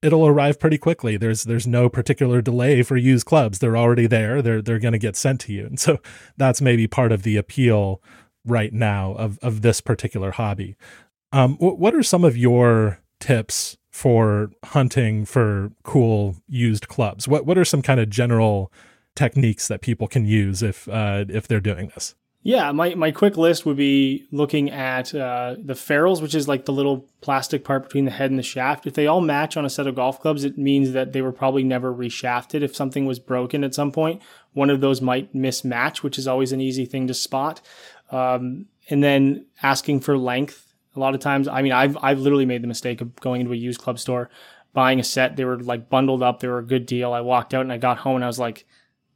[0.02, 1.16] it'll arrive pretty quickly.
[1.16, 3.58] There's there's no particular delay for used clubs.
[3.58, 4.42] They're already there.
[4.42, 5.66] They're they're going to get sent to you.
[5.66, 5.98] And so
[6.36, 8.02] that's maybe part of the appeal
[8.44, 10.76] right now of of this particular hobby.
[11.32, 17.26] Um, what are some of your tips for hunting for cool used clubs?
[17.26, 18.72] What what are some kind of general
[19.14, 22.14] techniques that people can use if uh, if they're doing this?
[22.46, 26.64] Yeah, my, my quick list would be looking at uh, the ferrules, which is like
[26.64, 28.86] the little plastic part between the head and the shaft.
[28.86, 31.32] If they all match on a set of golf clubs, it means that they were
[31.32, 32.62] probably never reshafted.
[32.62, 36.52] If something was broken at some point, one of those might mismatch, which is always
[36.52, 37.60] an easy thing to spot.
[38.12, 40.72] Um, and then asking for length.
[40.94, 43.54] A lot of times, I mean, I've, I've literally made the mistake of going into
[43.54, 44.30] a used club store,
[44.72, 45.34] buying a set.
[45.34, 47.12] They were like bundled up, they were a good deal.
[47.12, 48.66] I walked out and I got home and I was like,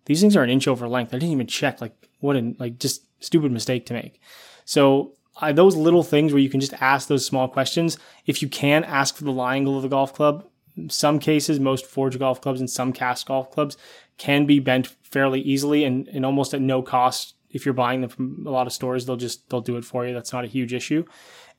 [0.04, 1.14] these things are an inch over length.
[1.14, 1.80] I didn't even check.
[1.80, 4.20] Like, what an, like, just stupid mistake to make.
[4.64, 7.98] So uh, those little things where you can just ask those small questions.
[8.26, 10.46] If you can ask for the lie angle of the golf club,
[10.88, 13.76] some cases, most forge golf clubs and some cast golf clubs
[14.18, 17.34] can be bent fairly easily and, and almost at no cost.
[17.50, 20.06] If you're buying them from a lot of stores, they'll just they'll do it for
[20.06, 20.14] you.
[20.14, 21.04] That's not a huge issue.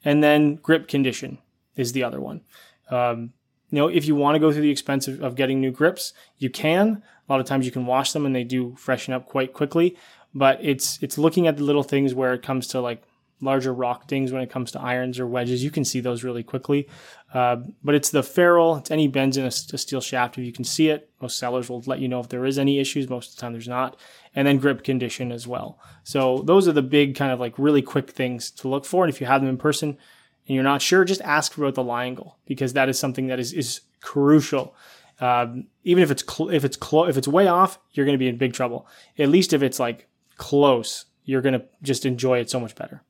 [0.06, 1.40] And then grip condition
[1.76, 2.42] is the other one.
[2.90, 3.34] Um,
[3.72, 6.14] you know, if you want to go through the expense of, of getting new grips,
[6.38, 7.02] you can.
[7.28, 9.98] A lot of times you can wash them and they do freshen up quite quickly
[10.34, 13.04] but it's it's looking at the little things where it comes to like
[13.44, 15.64] larger rock dings when it comes to irons or wedges.
[15.64, 16.88] You can see those really quickly.
[17.34, 20.38] Uh, but it's the ferrule, it's any bends in a, a, steel shaft.
[20.38, 22.78] If you can see it, most sellers will let you know if there is any
[22.78, 23.10] issues.
[23.10, 23.98] Most of the time, there's not.
[24.36, 25.80] And then grip condition as well.
[26.04, 29.04] So those are the big kind of like really quick things to look for.
[29.04, 29.98] And if you have them in person
[30.48, 33.40] and you're not sure, just ask about the lie angle because that is something that
[33.40, 34.76] is is crucial.
[35.20, 38.20] Um, even if it's cl- if it's clo- if it's way off, you're going to
[38.20, 38.88] be in big trouble.
[39.18, 43.04] At least if it's like close, you're going to just enjoy it so much better.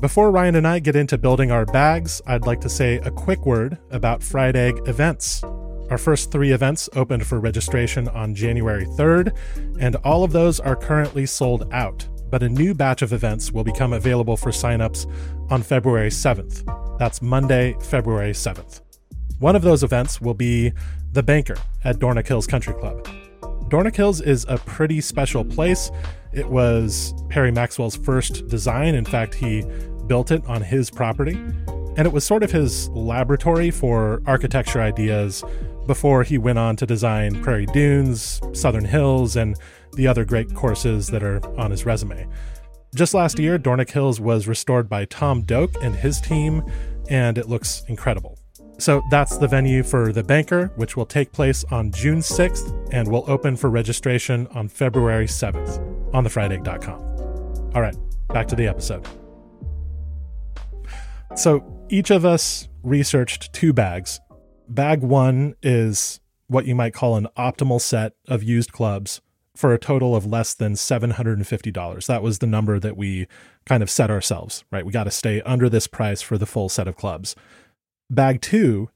[0.00, 3.46] Before Ryan and I get into building our bags, I'd like to say a quick
[3.46, 5.44] word about Fried Egg events.
[5.90, 9.36] Our first three events opened for registration on January 3rd,
[9.78, 12.08] and all of those are currently sold out.
[12.32, 15.04] But a new batch of events will become available for signups
[15.50, 16.98] on February 7th.
[16.98, 18.80] That's Monday, February 7th.
[19.38, 20.72] One of those events will be
[21.12, 23.06] The Banker at Dornick Hills Country Club.
[23.68, 25.90] Dornick Hills is a pretty special place.
[26.32, 28.94] It was Perry Maxwell's first design.
[28.94, 29.66] In fact, he
[30.06, 31.34] built it on his property.
[31.98, 35.44] And it was sort of his laboratory for architecture ideas
[35.86, 39.58] before he went on to design Prairie Dunes, Southern Hills, and
[39.92, 42.26] the other great courses that are on his resume.
[42.94, 46.62] Just last year, Dornick Hills was restored by Tom Doak and his team,
[47.08, 48.38] and it looks incredible.
[48.78, 53.08] So that's the venue for The Banker, which will take place on June 6th and
[53.08, 57.00] will open for registration on February 7th on thefriedegg.com.
[57.74, 57.96] All right,
[58.28, 59.06] back to the episode.
[61.36, 64.20] So each of us researched two bags.
[64.68, 69.20] Bag one is what you might call an optimal set of used clubs
[69.54, 72.06] for a total of less than $750.
[72.06, 73.26] That was the number that we
[73.66, 74.86] kind of set ourselves, right?
[74.86, 77.36] We got to stay under this price for the full set of clubs.
[78.08, 78.90] Bag two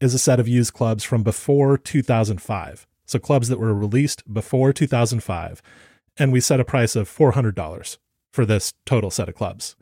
[0.00, 2.86] is a set of used clubs from before 2005.
[3.06, 5.62] So clubs that were released before 2005.
[6.18, 7.98] And we set a price of $400
[8.32, 9.76] for this total set of clubs.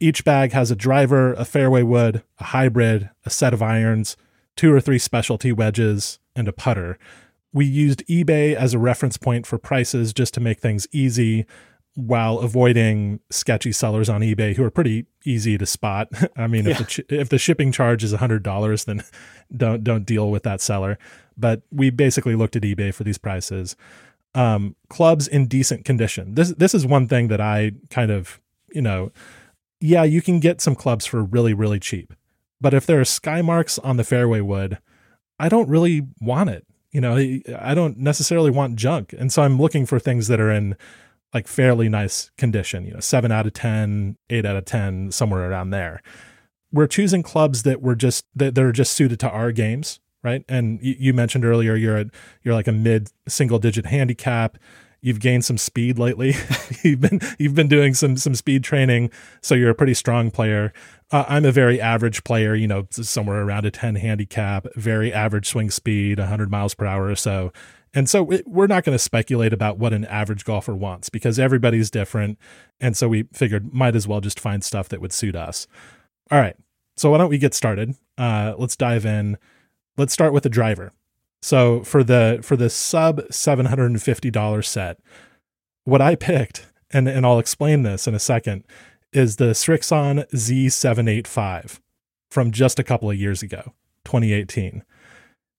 [0.00, 4.16] Each bag has a driver, a fairway wood, a hybrid, a set of irons,
[4.56, 6.98] two or three specialty wedges, and a putter.
[7.52, 11.46] We used eBay as a reference point for prices just to make things easy
[11.94, 16.08] while avoiding sketchy sellers on eBay who are pretty easy to spot.
[16.36, 16.80] I mean, yeah.
[16.80, 19.02] if the if the shipping charge is hundred dollars, then
[19.56, 20.98] don't don't deal with that seller.
[21.36, 23.76] But we basically looked at eBay for these prices.
[24.34, 26.34] Um, clubs in decent condition.
[26.34, 28.40] This this is one thing that I kind of
[28.72, 29.12] you know,
[29.80, 32.14] yeah, you can get some clubs for really really cheap,
[32.60, 34.78] but if there are sky marks on the fairway wood,
[35.38, 36.66] I don't really want it.
[36.92, 39.14] You know, I don't necessarily want junk.
[39.18, 40.76] And so I'm looking for things that are in
[41.32, 45.50] like fairly nice condition, you know, seven out of 10, eight out of 10, somewhere
[45.50, 46.02] around there.
[46.70, 50.44] We're choosing clubs that were just, that, are just suited to our games, right?
[50.48, 52.08] And you, you mentioned earlier, you're at,
[52.42, 54.58] you're like a mid single digit handicap.
[55.02, 56.34] You've gained some speed lately.
[56.82, 59.10] you've been, you've been doing some, some speed training.
[59.42, 60.72] So you're a pretty strong player.
[61.10, 65.48] Uh, I'm a very average player, you know, somewhere around a 10 handicap, very average
[65.48, 67.52] swing speed, 100 miles per hour or so.
[67.94, 71.90] And so we're not going to speculate about what an average golfer wants because everybody's
[71.90, 72.38] different.
[72.80, 75.66] And so we figured might as well just find stuff that would suit us.
[76.30, 76.56] All right.
[76.96, 77.94] So why don't we get started?
[78.16, 79.36] Uh, let's dive in.
[79.98, 80.92] Let's start with the driver.
[81.42, 84.98] So for the for the sub $750 set,
[85.84, 88.64] what I picked, and, and I'll explain this in a second,
[89.12, 91.80] is the Srixon Z785
[92.30, 93.74] from just a couple of years ago,
[94.04, 94.84] 2018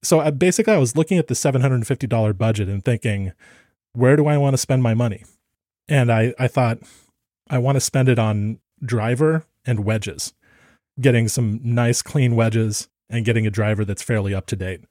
[0.03, 3.31] so I, basically, I was looking at the $750 budget and thinking,
[3.93, 5.23] where do I want to spend my money?
[5.87, 6.79] And I, I thought,
[7.49, 10.33] I want to spend it on driver and wedges,
[10.99, 14.81] getting some nice, clean wedges and getting a driver that's fairly up to date.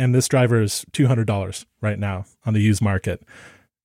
[0.00, 3.22] And this driver is $200 right now on the used market.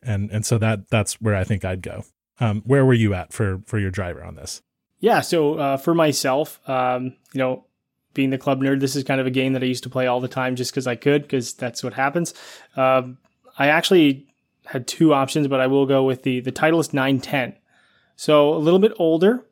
[0.01, 2.05] And, and so that, that's where I think I'd go.
[2.39, 4.61] Um, where were you at for, for your driver on this?
[4.99, 5.19] Yeah.
[5.19, 7.65] So, uh, for myself, um, you know,
[8.13, 10.07] being the club nerd, this is kind of a game that I used to play
[10.07, 12.33] all the time just because I could, because that's what happens.
[12.77, 13.17] Um,
[13.59, 14.25] I actually
[14.65, 17.55] had two options, but I will go with the the Titleist 910.
[18.15, 19.43] So a little bit older.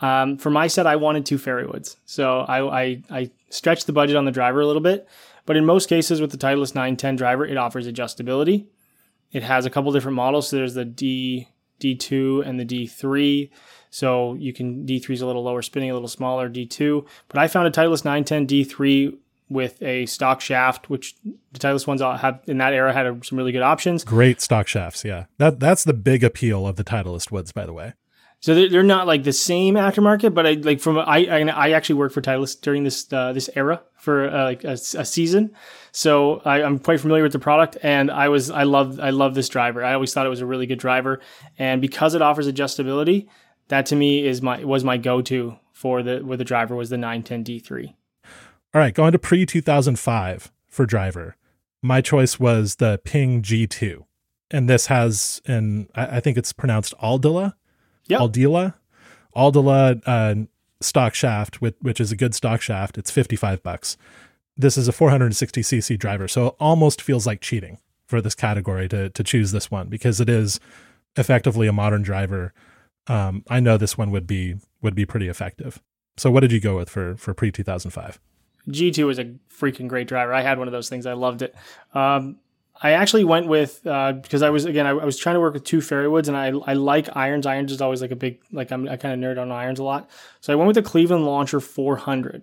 [0.00, 4.16] Um, for my set, I wanted two fairway So I, I, I stretched the budget
[4.16, 5.08] on the driver a little bit.
[5.46, 8.66] But in most cases with the Titleist 910 driver, it offers adjustability.
[9.32, 10.48] It has a couple different models.
[10.48, 11.48] So there's the D
[11.80, 13.50] D2 and the D3.
[13.90, 17.06] So you can D3 is a little lower spinning, a little smaller D2.
[17.28, 21.14] But I found a Titleist 910 D3 with a stock shaft, which
[21.52, 24.04] the Titleist ones have in that era had some really good options.
[24.04, 25.26] Great stock shafts, yeah.
[25.38, 27.94] That that's the big appeal of the Titleist woods, by the way.
[28.42, 31.70] So they're, they're not like the same aftermarket, but I like from I I, I
[31.70, 35.54] actually worked for Titleist during this uh, this era for uh, like a, a, season,
[35.92, 39.36] so I, am quite familiar with the product, and I was I love I love
[39.36, 39.84] this driver.
[39.84, 41.20] I always thought it was a really good driver,
[41.56, 43.28] and because it offers adjustability,
[43.68, 46.90] that to me is my was my go to for the with the driver was
[46.90, 47.94] the 910 D3.
[48.74, 51.36] All right, going to pre 2005 for driver.
[51.80, 54.04] My choice was the Ping G2,
[54.50, 57.52] and this has an I, I think it's pronounced Aldila,
[58.12, 58.20] yep.
[58.20, 58.74] Aldila,
[59.36, 60.34] Aldila uh,
[60.80, 62.98] stock shaft, which, which is a good stock shaft.
[62.98, 63.96] It's 55 bucks.
[64.56, 69.08] This is a 460cc driver, so it almost feels like cheating for this category to
[69.08, 70.60] to choose this one because it is
[71.16, 72.52] effectively a modern driver
[73.06, 75.80] um, I know this one would be would be pretty effective.
[76.16, 78.20] So what did you go with for for pre 2005?
[78.68, 80.32] G2 was a freaking great driver.
[80.32, 81.04] I had one of those things.
[81.04, 81.54] I loved it.
[81.94, 82.38] Um,
[82.82, 85.54] I actually went with uh, because I was again I, I, was trying to work
[85.54, 87.46] with two fairway woods and I I like irons.
[87.46, 89.84] Irons is always like a big like I'm I kind of nerd on irons a
[89.84, 90.10] lot.
[90.40, 92.42] So I went with the Cleveland Launcher 400.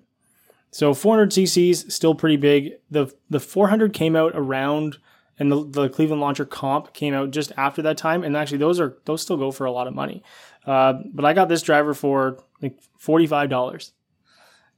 [0.71, 2.73] So 400 cc's still pretty big.
[2.89, 4.97] The the 400 came out around
[5.37, 8.23] and the, the Cleveland Launcher comp came out just after that time.
[8.23, 10.23] And actually those are those still go for a lot of money.
[10.65, 13.91] Uh, but I got this driver for like forty five dollars.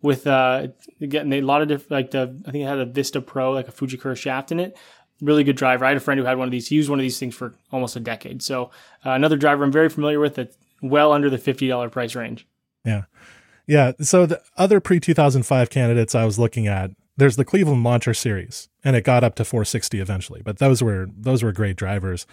[0.03, 0.69] With uh,
[0.99, 3.67] getting a lot of different, like the I think it had a Vista Pro, like
[3.67, 4.75] a Fujikura shaft in it.
[5.21, 5.85] Really good driver.
[5.85, 6.67] I had a friend who had one of these.
[6.67, 8.41] He used one of these things for almost a decade.
[8.41, 8.71] So
[9.05, 12.47] uh, another driver I'm very familiar with that's well under the fifty dollar price range.
[12.83, 13.03] Yeah,
[13.67, 13.91] yeah.
[14.01, 17.83] So the other pre two thousand five candidates I was looking at, there's the Cleveland
[17.83, 20.41] Launcher series, and it got up to 460 eventually.
[20.43, 22.25] But those were those were great drivers.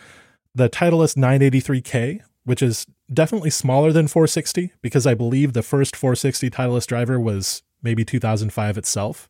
[0.55, 6.49] The Titleist 983K which is definitely smaller than 460 because I believe the first 460
[6.49, 9.29] Titleist driver was maybe 2005 itself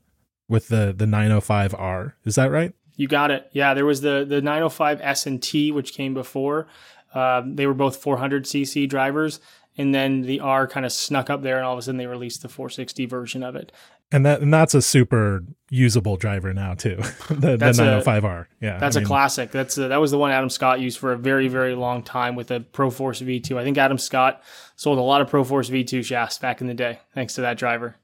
[0.48, 2.12] with the the 905R.
[2.24, 2.72] Is that right?
[2.98, 3.48] You got it.
[3.52, 6.66] Yeah, there was the the 905 S and T which came before.
[7.14, 9.40] Um, they were both 400 cc drivers,
[9.78, 12.06] and then the R kind of snuck up there, and all of a sudden they
[12.06, 13.72] released the 460 version of it
[14.10, 16.96] and that and that's a super usable driver now too.
[17.28, 18.46] the, the 905R.
[18.60, 19.50] Yeah, that's I mean, a classic.
[19.50, 22.34] That's a, that was the one Adam Scott used for a very very long time
[22.34, 23.56] with a Pro Force V2.
[23.58, 24.42] I think Adam Scott
[24.76, 27.58] sold a lot of Pro Force V2 shafts back in the day thanks to that
[27.58, 27.96] driver.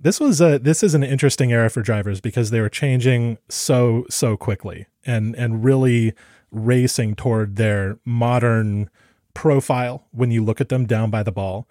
[0.00, 4.06] This was a this is an interesting era for drivers because they were changing so
[4.08, 6.12] so quickly and and really
[6.50, 8.90] racing toward their modern
[9.34, 11.68] profile when you look at them down by the ball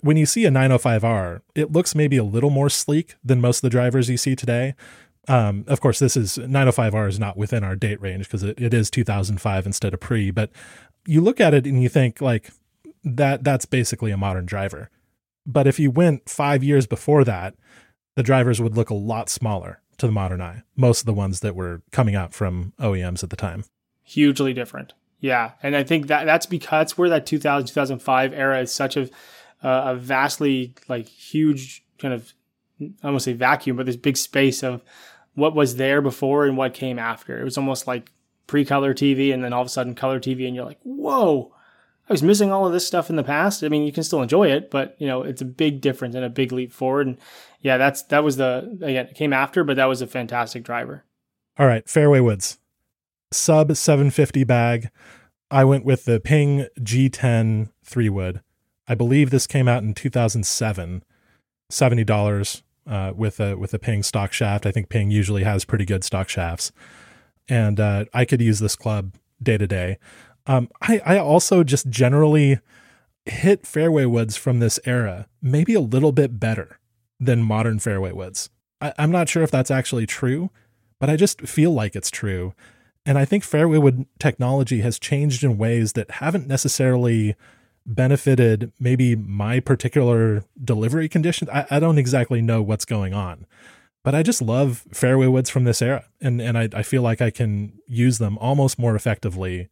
[0.00, 3.62] when you see a 905R, it looks maybe a little more sleek than most of
[3.62, 4.74] the drivers you see today.
[5.28, 8.74] Um, of course, this is 905R is not within our date range because it, it
[8.74, 10.30] is 2005 instead of pre.
[10.30, 10.50] But
[11.06, 12.50] you look at it and you think like
[13.04, 14.90] that that's basically a modern driver.
[15.46, 17.54] But if you went five years before that,
[18.16, 20.62] the drivers would look a lot smaller to the modern eye.
[20.76, 23.64] Most of the ones that were coming out from OEMs at the time.
[24.02, 24.92] Hugely different.
[25.20, 29.04] Yeah, and I think that that's because where that 2000 2005 era is such a
[29.62, 32.32] uh, a vastly like huge kind of
[33.02, 34.82] I won't say vacuum, but this big space of
[35.34, 37.40] what was there before and what came after.
[37.40, 38.10] It was almost like
[38.46, 41.54] pre-color TV and then all of a sudden color TV, and you're like, whoa,
[42.08, 43.64] I was missing all of this stuff in the past.
[43.64, 46.24] I mean, you can still enjoy it, but you know, it's a big difference and
[46.24, 47.06] a big leap forward.
[47.08, 47.18] And
[47.60, 51.04] yeah, that's that was the again it came after, but that was a fantastic driver.
[51.58, 52.58] All right, fairway woods,
[53.32, 54.90] sub 750 bag.
[55.50, 58.42] I went with the Ping G10 three wood.
[58.88, 61.02] I believe this came out in 2007.
[61.68, 64.66] Seventy dollars uh, with a with a Ping stock shaft.
[64.66, 66.70] I think Ping usually has pretty good stock shafts,
[67.48, 69.98] and uh, I could use this club day to day.
[70.46, 72.60] Um, I, I also just generally
[73.24, 76.78] hit fairway woods from this era maybe a little bit better
[77.18, 78.50] than modern fairway woods.
[78.80, 80.50] I, I'm not sure if that's actually true,
[81.00, 82.54] but I just feel like it's true.
[83.04, 87.36] And I think fairway wood technology has changed in ways that haven't necessarily
[87.84, 91.48] benefited maybe my particular delivery condition.
[91.52, 93.46] I, I don't exactly know what's going on,
[94.02, 96.04] but I just love fairway woods from this era.
[96.20, 99.68] And, and I, I feel like I can use them almost more effectively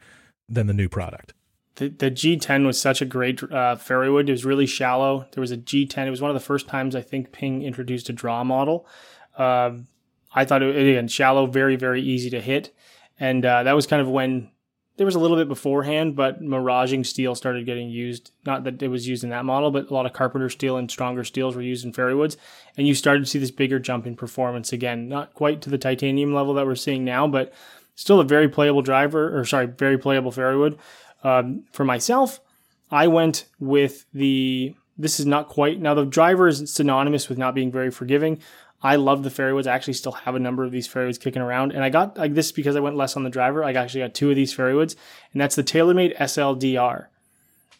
[0.48, 1.32] than the new product.
[1.76, 4.28] The, the G10 was such a great uh, fairway wood.
[4.28, 5.26] It was really shallow.
[5.32, 6.06] There was a G10.
[6.06, 8.86] It was one of the first times I think Ping introduced a draw model.
[9.36, 9.88] Um,
[10.34, 12.74] I thought it again shallow, very very easy to hit,
[13.18, 14.50] and uh, that was kind of when
[14.96, 18.30] there was a little bit beforehand, but maraging steel started getting used.
[18.46, 20.90] Not that it was used in that model, but a lot of carpenter steel and
[20.90, 22.36] stronger steels were used in fairway woods,
[22.76, 25.08] and you started to see this bigger jump in performance again.
[25.08, 27.52] Not quite to the titanium level that we're seeing now, but
[27.94, 30.78] still a very playable driver, or sorry, very playable fairway wood.
[31.22, 32.40] Um, for myself,
[32.90, 34.74] I went with the.
[34.96, 35.94] This is not quite now.
[35.94, 38.40] The driver is synonymous with not being very forgiving.
[38.80, 39.66] I love the fairways.
[39.66, 42.34] I actually still have a number of these fairways kicking around, and I got like
[42.34, 43.64] this because I went less on the driver.
[43.64, 44.94] I actually got two of these fairways,
[45.32, 47.06] and that's the TaylorMade SLDR.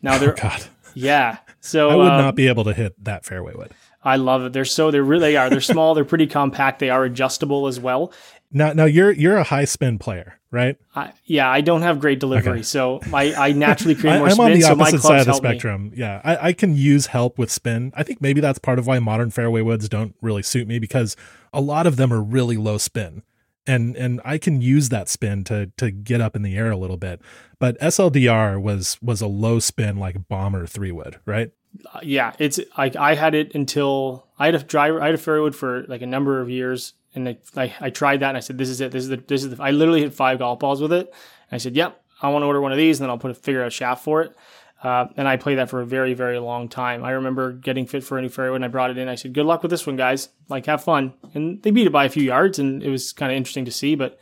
[0.02, 0.64] Now they're oh, God.
[0.94, 1.38] yeah.
[1.60, 3.72] So I would um, not be able to hit that fairway wood.
[4.04, 4.52] I love it.
[4.52, 5.48] They're so they're really are.
[5.48, 5.94] They're small.
[5.94, 6.78] they're pretty compact.
[6.78, 8.12] They are adjustable as well.
[8.56, 10.76] Now, now you're you're a high spin player, right?
[10.94, 12.62] I, yeah, I don't have great delivery, okay.
[12.62, 14.44] so I, I naturally create more I, I'm spin.
[14.46, 15.36] on the so opposite side of the me.
[15.38, 15.92] spectrum.
[15.92, 17.92] Yeah, I, I can use help with spin.
[17.96, 21.16] I think maybe that's part of why modern fairway woods don't really suit me because
[21.52, 23.24] a lot of them are really low spin,
[23.66, 26.76] and and I can use that spin to to get up in the air a
[26.76, 27.20] little bit.
[27.58, 31.50] But SLDR was was a low spin like bomber three wood, right?
[31.92, 35.02] Uh, yeah, it's like I had it until I had a driver.
[35.02, 37.90] I had a fairway wood for like a number of years and I, I, I,
[37.90, 38.92] tried that and I said, this is it.
[38.92, 41.06] This is the, this is the, I literally hit five golf balls with it.
[41.06, 43.30] And I said, yep, I want to order one of these and then I'll put
[43.30, 44.36] a figure out shaft for it.
[44.82, 47.04] Uh, and I played that for a very, very long time.
[47.04, 49.08] I remember getting fit for a new fairway and I brought it in.
[49.08, 50.28] I said, good luck with this one, guys.
[50.48, 51.14] Like, have fun.
[51.32, 53.70] And they beat it by a few yards and it was kind of interesting to
[53.70, 54.18] see, but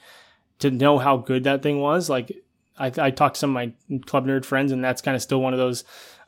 [0.61, 2.30] to know how good that thing was, like,
[2.78, 3.72] I, I talked to some of my
[4.07, 5.82] club nerd friends and that's kind of still one of those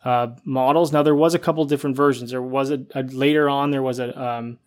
[0.05, 0.93] uh, models.
[0.93, 2.33] Now, there was a couple different versions.
[2.33, 4.59] There was a, a later on, there was a, um,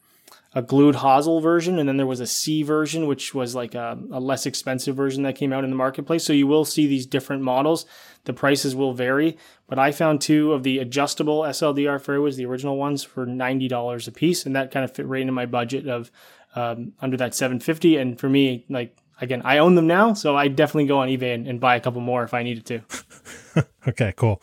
[0.57, 3.95] a glued hosel version, and then there was a C version, which was like a,
[4.11, 6.23] a, less expensive version that came out in the marketplace.
[6.23, 7.85] So you will see these different models.
[8.23, 9.37] The prices will vary,
[9.67, 14.07] but I found two of the adjustable SLDR fairways, the original ones, for ninety dollars
[14.07, 16.09] a piece, and that kind of fit right into my budget of
[16.55, 17.95] um, under that seven fifty.
[17.95, 21.35] And for me, like again, I own them now, so I definitely go on eBay
[21.35, 23.65] and, and buy a couple more if I needed to.
[23.89, 24.41] okay, cool.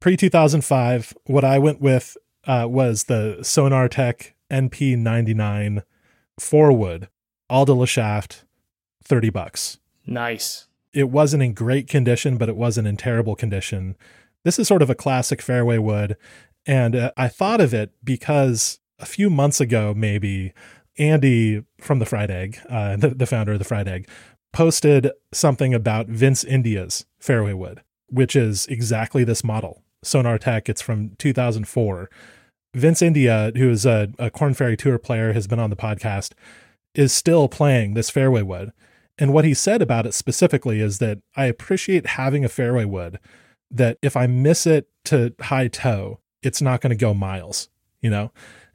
[0.00, 2.16] Pre two thousand five, what I went with
[2.48, 5.82] uh, was the Sonartec NP99
[6.38, 7.08] four wood,
[7.48, 8.44] Alda shaft,
[9.04, 9.78] 30 bucks.
[10.06, 10.66] Nice.
[10.92, 13.96] It wasn't in great condition, but it wasn't in terrible condition.
[14.44, 16.16] This is sort of a classic fairway wood.
[16.66, 20.52] And uh, I thought of it because a few months ago, maybe,
[20.98, 24.08] Andy from the Fried Egg, uh, the, the founder of the Fried Egg,
[24.52, 29.82] posted something about Vince India's fairway wood, which is exactly this model.
[30.04, 32.08] Sonartec, it's from 2004.
[32.76, 36.32] Vince India, who is a, a Korn Ferry Tour player, has been on the podcast,
[36.94, 38.70] is still playing this fairway wood.
[39.18, 43.18] And what he said about it specifically is that I appreciate having a fairway wood
[43.70, 47.70] that if I miss it to high toe, it's not going to go miles,
[48.02, 48.30] you know?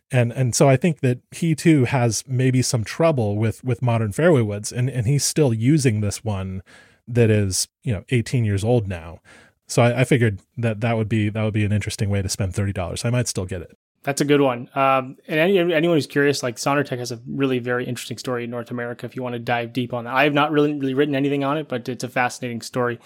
[0.10, 4.12] And and so I think that he too has maybe some trouble with with modern
[4.12, 6.64] fairway woods and and he's still using this one
[7.08, 9.20] that is, you know, 18 years old now.
[9.68, 12.28] So I, I figured that that would be that would be an interesting way to
[12.28, 13.06] spend $30.
[13.06, 13.78] I might still get it.
[14.04, 14.68] That's a good one.
[14.74, 18.50] Um, and any, anyone who's curious, like Sonartec has a really very interesting story in
[18.50, 19.06] North America.
[19.06, 21.44] If you want to dive deep on that, I have not really really written anything
[21.44, 23.00] on it, but it's a fascinating story.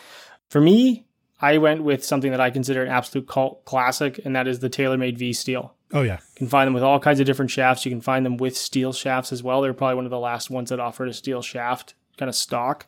[0.49, 1.05] For me,
[1.41, 4.69] I went with something that I consider an absolute cult classic, and that is the
[4.69, 5.73] TaylorMade V Steel.
[5.91, 7.85] Oh yeah, you can find them with all kinds of different shafts.
[7.85, 9.61] You can find them with steel shafts as well.
[9.61, 12.87] They're probably one of the last ones that offered a steel shaft kind of stock.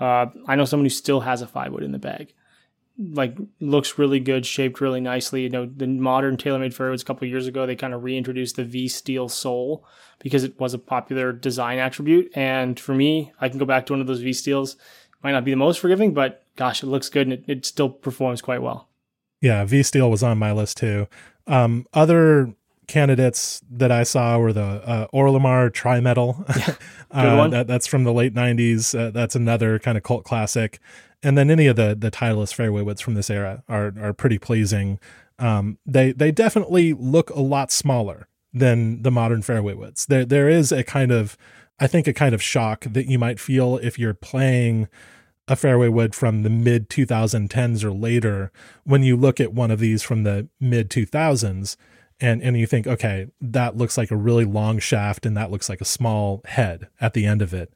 [0.00, 2.32] Uh, I know someone who still has a five wood in the bag.
[2.96, 5.42] Like looks really good, shaped really nicely.
[5.42, 8.64] You know, the modern TaylorMade fairwoods a couple years ago, they kind of reintroduced the
[8.64, 9.84] V steel sole
[10.20, 12.30] because it was a popular design attribute.
[12.36, 14.76] And for me, I can go back to one of those V steels.
[15.24, 17.88] Might not be the most forgiving, but gosh, it looks good and it, it still
[17.88, 18.88] performs quite well.
[19.40, 21.06] Yeah, V Steel was on my list too.
[21.46, 22.54] Um, other
[22.86, 26.44] candidates that I saw were the uh, Orlimar Tri-Metal.
[27.10, 28.98] uh, that, that's from the late 90s.
[28.98, 30.80] Uh, that's another kind of cult classic.
[31.22, 34.38] And then any of the the Titleist fairway woods from this era are are pretty
[34.38, 34.98] pleasing.
[35.38, 40.04] Um, they they definitely look a lot smaller than the modern fairway woods.
[40.06, 41.38] There there is a kind of
[41.80, 44.88] I think a kind of shock that you might feel if you're playing
[45.48, 48.52] a fairway wood from the mid 2010s or later
[48.84, 51.76] when you look at one of these from the mid 2000s
[52.20, 55.68] and and you think okay that looks like a really long shaft and that looks
[55.68, 57.72] like a small head at the end of it.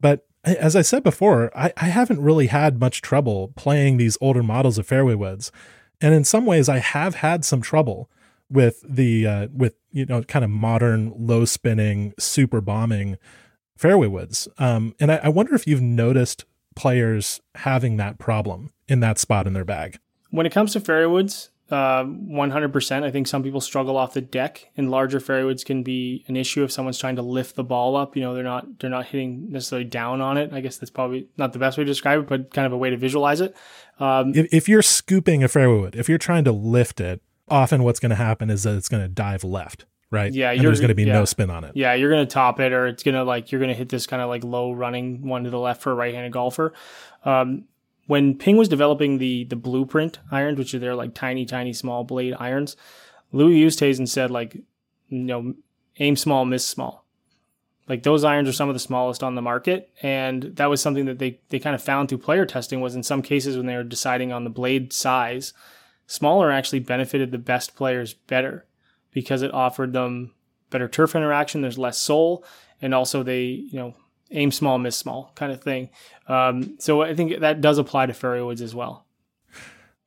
[0.00, 4.44] But as i said before i, I haven't really had much trouble playing these older
[4.44, 5.50] models of fairway woods
[6.00, 8.08] and in some ways i have had some trouble
[8.48, 13.18] with the uh, with you know kind of modern low spinning super bombing
[13.76, 16.44] fairway woods um, and I, I wonder if you've noticed
[16.76, 19.98] players having that problem in that spot in their bag.
[20.30, 23.02] When it comes to fairway woods uh, 100%.
[23.02, 26.62] I think some people struggle off the deck, and larger fairways can be an issue
[26.62, 28.16] if someone's trying to lift the ball up.
[28.16, 30.52] You know, they're not they're not hitting necessarily down on it.
[30.52, 32.76] I guess that's probably not the best way to describe it, but kind of a
[32.76, 33.56] way to visualize it.
[33.98, 37.82] Um, if, if you're scooping a fairway wood, if you're trying to lift it, often
[37.82, 40.32] what's going to happen is that it's going to dive left right?
[40.32, 41.14] Yeah, there's going to be yeah.
[41.14, 41.72] no spin on it.
[41.74, 43.88] Yeah, you're going to top it, or it's going to like you're going to hit
[43.88, 46.72] this kind of like low running one to the left for a right-handed golfer.
[47.24, 47.64] Um,
[48.06, 52.04] when Ping was developing the the blueprint irons, which are their like tiny, tiny, small
[52.04, 52.76] blade irons,
[53.32, 54.54] Louis Oosthuizen said like,
[55.08, 55.54] you know,
[55.98, 57.04] aim small, miss small.
[57.88, 61.06] Like those irons are some of the smallest on the market, and that was something
[61.06, 63.76] that they they kind of found through player testing was in some cases when they
[63.76, 65.52] were deciding on the blade size,
[66.06, 68.66] smaller actually benefited the best players better
[69.12, 70.32] because it offered them
[70.70, 71.60] better turf interaction.
[71.60, 72.44] There's less sole,
[72.82, 73.94] and also they you know
[74.30, 75.90] aim small, miss small kind of thing.
[76.28, 79.06] Um, so I think that does apply to fairway woods as well.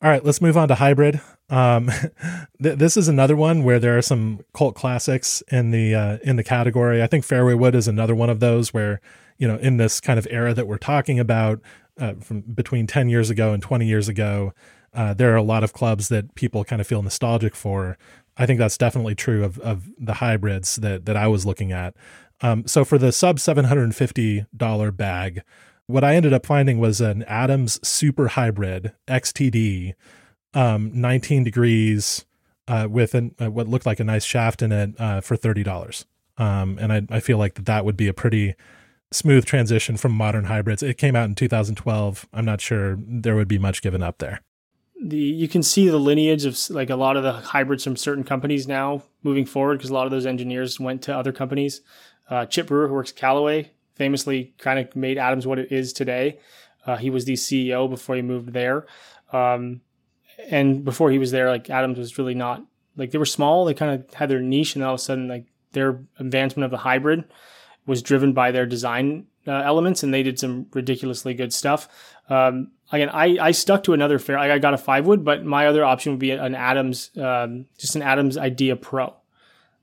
[0.01, 1.19] All right, let's move on to hybrid.
[1.49, 1.91] Um,
[2.63, 6.37] th- this is another one where there are some cult classics in the uh, in
[6.37, 7.03] the category.
[7.03, 9.01] I think fairway wood is another one of those where
[9.37, 11.59] you know in this kind of era that we're talking about
[11.99, 14.53] uh, from between ten years ago and twenty years ago,
[14.93, 17.97] uh, there are a lot of clubs that people kind of feel nostalgic for.
[18.37, 21.93] I think that's definitely true of of the hybrids that that I was looking at.
[22.41, 25.41] Um, so for the sub $750 bag,
[25.87, 29.93] what I ended up finding was an Adams Super Hybrid XTD,
[30.53, 32.25] um, 19 degrees,
[32.67, 36.05] uh, with an, uh, what looked like a nice shaft in it uh, for $30.
[36.37, 38.55] Um, and I, I feel like that, that would be a pretty
[39.11, 40.83] smooth transition from modern hybrids.
[40.83, 42.27] It came out in 2012.
[42.33, 44.41] I'm not sure there would be much given up there.
[45.01, 48.25] The you can see the lineage of like a lot of the hybrids from certain
[48.25, 51.81] companies now moving forward because a lot of those engineers went to other companies.
[52.29, 55.93] Uh, Chip Brewer, who works at Callaway, famously kind of made Adams what it is
[55.93, 56.39] today.
[56.85, 58.85] Uh, he was the CEO before he moved there.
[59.31, 59.81] Um,
[60.49, 62.63] and before he was there, like Adams was really not
[62.95, 63.65] like they were small.
[63.65, 66.71] They kind of had their niche, and all of a sudden, like their advancement of
[66.71, 67.25] the hybrid
[67.85, 71.87] was driven by their design uh, elements, and they did some ridiculously good stuff.
[72.29, 74.37] Um, again, I, I stuck to another fair.
[74.37, 77.95] I got a five wood, but my other option would be an Adams, um, just
[77.95, 79.15] an Adams Idea Pro.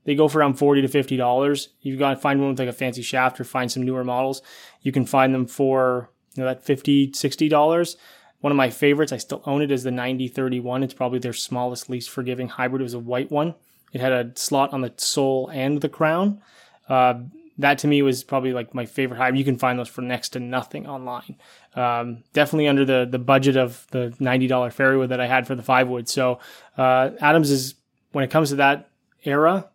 [0.07, 1.67] They go for around forty to fifty dollars.
[1.81, 4.41] You've got to find one with like a fancy shaft or find some newer models.
[4.81, 7.97] You can find them for you know that 50 60 dollars.
[8.39, 10.83] One of my favorites, I still own it, is the 9031.
[10.83, 12.81] It's probably their smallest, least forgiving hybrid.
[12.81, 13.55] It was a white one.
[13.91, 16.41] It had a slot on the sole and the crown.
[16.87, 17.15] Uh,
[17.57, 19.39] that to me was probably like my favorite hybrid.
[19.39, 21.35] You can find those for next to nothing online.
[21.75, 25.55] Um, definitely under the the budget of the ninety dollar fairway that I had for
[25.55, 26.07] the five wood.
[26.07, 26.39] So
[26.77, 27.75] uh, Adams is
[28.13, 28.89] when it comes to that
[29.25, 29.67] era,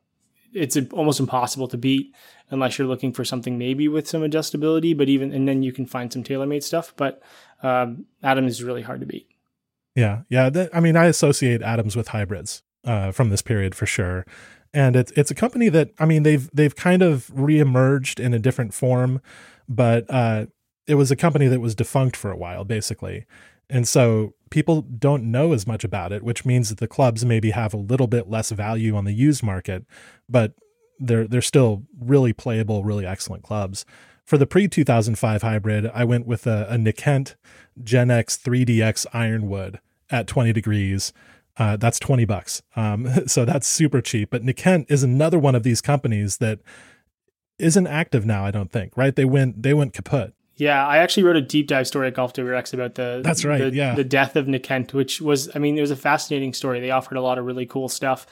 [0.52, 2.14] it's almost impossible to beat
[2.50, 4.96] unless you're looking for something maybe with some adjustability.
[4.96, 6.92] But even and then you can find some TaylorMade stuff.
[6.96, 7.22] But
[7.62, 9.28] um, is really hard to beat.
[9.94, 10.68] Yeah, yeah.
[10.72, 14.26] I mean, I associate Adams with hybrids uh, from this period for sure.
[14.74, 18.38] And it's it's a company that I mean they've they've kind of reemerged in a
[18.38, 19.20] different form,
[19.68, 20.46] but uh,
[20.86, 23.26] it was a company that was defunct for a while, basically.
[23.72, 27.52] And so people don't know as much about it, which means that the clubs maybe
[27.52, 29.86] have a little bit less value on the used market,
[30.28, 30.52] but
[31.00, 33.86] they're they're still really playable, really excellent clubs.
[34.26, 37.34] For the pre 2005 hybrid, I went with a, a Nickent
[37.82, 41.14] Gen X 3DX Ironwood at 20 degrees.
[41.56, 42.62] Uh, that's 20 bucks.
[42.76, 44.30] Um, so that's super cheap.
[44.30, 46.60] But Nickent is another one of these companies that
[47.58, 49.16] isn't active now, I don't think, right?
[49.16, 50.34] They went they went kaput.
[50.56, 53.58] Yeah, I actually wrote a deep dive story at Golf WRX about the That's right,
[53.58, 53.94] the, yeah.
[53.94, 56.80] the death of Nickent, which was I mean, it was a fascinating story.
[56.80, 58.26] They offered a lot of really cool stuff.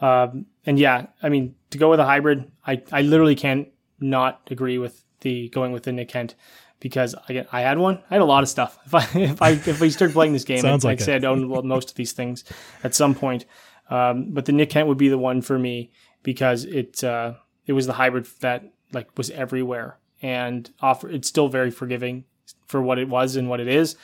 [0.00, 3.68] Um, and yeah, I mean, to go with a hybrid, I, I literally can't
[4.00, 6.34] not agree with the going with the Nickent
[6.80, 8.02] because I, I had one.
[8.10, 8.78] I had a lot of stuff.
[8.86, 11.14] If I if I if we start playing this game, Sounds I'd, like I'd say
[11.14, 12.44] I'd own most of these things
[12.84, 13.46] at some point.
[13.88, 15.92] Um, but the Nickent would be the one for me
[16.22, 17.34] because it uh,
[17.66, 21.10] it was the hybrid that like was everywhere and offer.
[21.10, 22.24] It's still very forgiving
[22.66, 23.96] for what it was and what it is,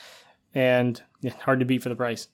[0.53, 1.01] and
[1.41, 2.27] hard to beat for the price.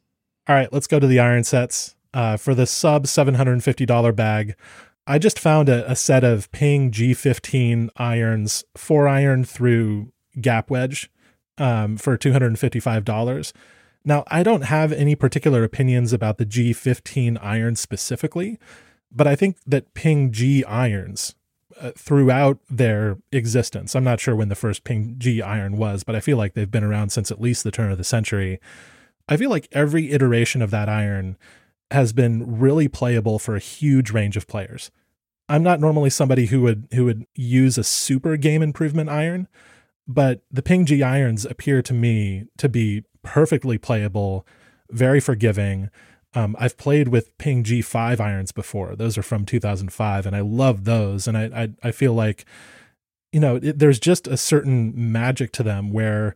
[0.48, 1.96] All right, let's go to the iron sets.
[2.14, 4.56] Uh, for the sub $750 bag,
[5.06, 11.12] I just found a, a set of Ping G15 irons, four iron through gap wedge
[11.58, 13.54] um, for $255.
[14.06, 18.60] Now, I don't have any particular opinions about the G15 iron specifically,
[19.12, 21.36] but I think that Ping G irons
[21.80, 26.16] uh, throughout their existence, I'm not sure when the first Ping G iron was, but
[26.16, 28.60] I feel like they've been around since at least the turn of the century.
[29.28, 31.38] I feel like every iteration of that iron
[31.92, 34.92] has been really playable for a huge range of players.
[35.48, 39.48] I'm not normally somebody who would who would use a super game improvement iron,
[40.08, 44.46] but the Ping G irons appear to me to be perfectly playable,
[44.90, 45.90] very forgiving.
[46.36, 50.84] Um, I've played with Ping G5 irons before; those are from 2005, and I love
[50.84, 51.28] those.
[51.28, 52.46] And I I, I feel like,
[53.32, 56.36] you know, it, there's just a certain magic to them where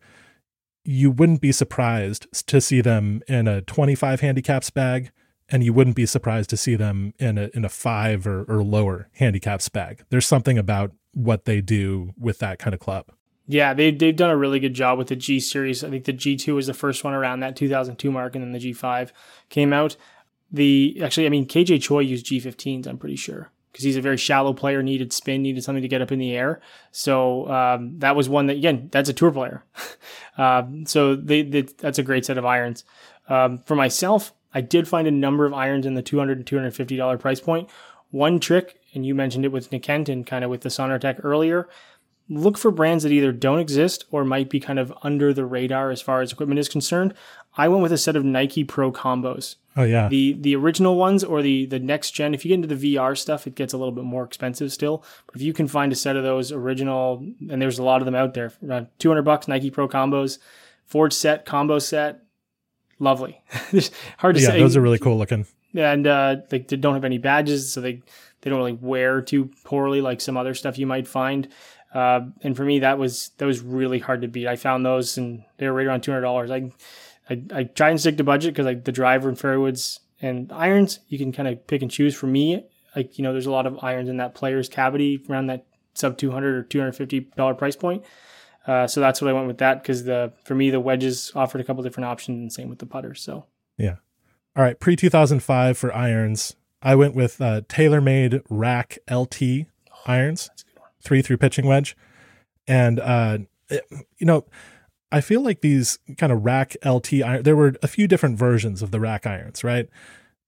[0.86, 5.12] you wouldn't be surprised to see them in a 25 handicaps bag
[5.50, 8.64] and you wouldn't be surprised to see them in a in a five or, or
[8.64, 10.04] lower handicaps bag.
[10.10, 13.12] There's something about what they do with that kind of club.
[13.52, 15.84] Yeah, they they've done a really good job with the G series.
[15.84, 18.60] I think the G2 was the first one around that 2002 mark, and then the
[18.60, 19.10] G5
[19.50, 19.96] came out.
[20.52, 22.86] The actually, I mean, KJ Choi used G15s.
[22.86, 26.00] I'm pretty sure because he's a very shallow player, needed spin, needed something to get
[26.00, 26.62] up in the air.
[26.92, 29.64] So um, that was one that again, that's a tour player.
[30.38, 32.84] um, so they, they, that's a great set of irons.
[33.30, 37.20] Um, for myself, I did find a number of irons in the 200 to $250
[37.20, 37.68] price point.
[38.12, 41.68] One trick, and you mentioned it with Nickent and kind of with the Sonartec earlier,
[42.30, 45.90] look for brands that either don't exist or might be kind of under the radar
[45.90, 47.14] as far as equipment is concerned.
[47.58, 49.56] I went with a set of Nike Pro combos.
[49.76, 50.08] Oh yeah.
[50.08, 52.34] The the original ones or the the next gen.
[52.34, 55.04] If you get into the VR stuff, it gets a little bit more expensive still.
[55.26, 58.06] But if you can find a set of those original, and there's a lot of
[58.06, 60.38] them out there, around 200 bucks Nike Pro combos,
[60.86, 62.22] Forge set combo set,
[63.00, 63.42] lovely.
[64.18, 64.60] Hard to yeah, say.
[64.60, 65.46] those are really cool looking.
[65.76, 68.02] and uh, they, they don't have any badges, so they
[68.42, 71.48] they don't really wear too poorly like some other stuff you might find.
[71.94, 74.48] Uh, and for me, that was that was really hard to beat.
[74.48, 76.52] I found those, and they were right around two hundred dollars.
[76.52, 76.72] I,
[77.30, 81.00] I I try and stick to budget because like the driver and fairwoods and irons,
[81.08, 82.14] you can kind of pick and choose.
[82.16, 82.66] For me,
[82.96, 85.66] like you know, there's a lot of irons in that player's cavity around that
[85.96, 88.04] sub two hundred or two hundred fifty dollar price point.
[88.68, 91.62] Uh, so that's what I went with that because the for me the wedges offered
[91.62, 93.22] a couple different options, and same with the putters.
[93.22, 93.46] So
[93.78, 93.96] Yeah.
[94.56, 99.68] All right, pre 2005 for irons, I went with uh, TaylorMade RAC LT
[100.06, 100.50] irons,
[101.02, 101.96] three through pitching wedge,
[102.68, 103.40] and uh,
[103.70, 103.86] it-
[104.18, 104.46] you know,
[105.12, 107.44] I feel like these kind of RAC LT iron.
[107.44, 109.90] There were a few different versions of the RAC irons, right?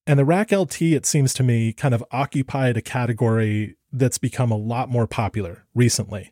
[0.05, 4.51] And the RAC LT, it seems to me, kind of occupied a category that's become
[4.51, 6.31] a lot more popular recently,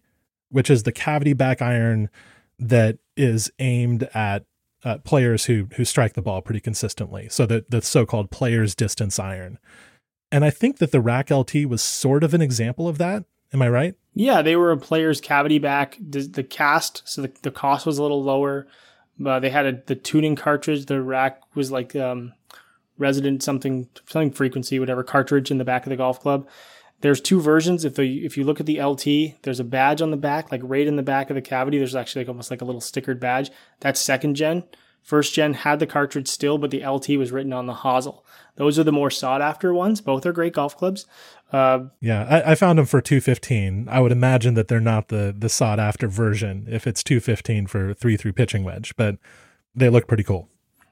[0.50, 2.10] which is the cavity back iron
[2.60, 4.46] that is aimed at
[4.84, 7.28] uh, players who who strike the ball pretty consistently.
[7.30, 9.58] So the the so-called players distance iron.
[10.32, 13.26] And I think that the RAC LT was sort of an example of that.
[13.54, 13.96] Am I right?
[14.14, 15.98] Yeah, they were a player's cavity back.
[16.00, 18.68] The, cast, so the, the cost was a little lower.
[19.24, 20.86] Uh, they had a, the tuning cartridge.
[20.86, 22.34] The rack was like um,
[22.98, 26.48] resident something something frequency, whatever cartridge in the back of the golf club.
[27.02, 27.86] There's two versions.
[27.86, 30.62] If the if you look at the LT, there's a badge on the back, like
[30.64, 31.78] right in the back of the cavity.
[31.78, 33.52] There's actually like almost like a little stickered badge.
[33.80, 34.64] That's second gen.
[35.02, 38.24] First gen had the cartridge still, but the LT was written on the hosel.
[38.58, 40.02] Those are the more sought after ones.
[40.02, 41.06] Both are great golf clubs.
[41.52, 43.88] Uh, Yeah, I, I found them for two fifteen.
[43.90, 47.68] I would imagine that they're not the the sought after version if it's two fifteen
[47.68, 49.18] for three through pitching wedge, but
[49.76, 50.50] they look pretty cool.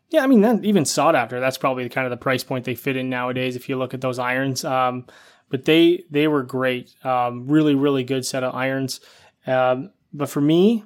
[0.10, 1.40] Yeah, I mean, that, even sought after.
[1.40, 3.56] That's probably kind of the price point they fit in nowadays.
[3.56, 5.06] If you look at those irons, um,
[5.50, 6.96] but they they were great.
[7.06, 9.02] Um, really, really good set of irons.
[9.46, 10.86] Um, but for me,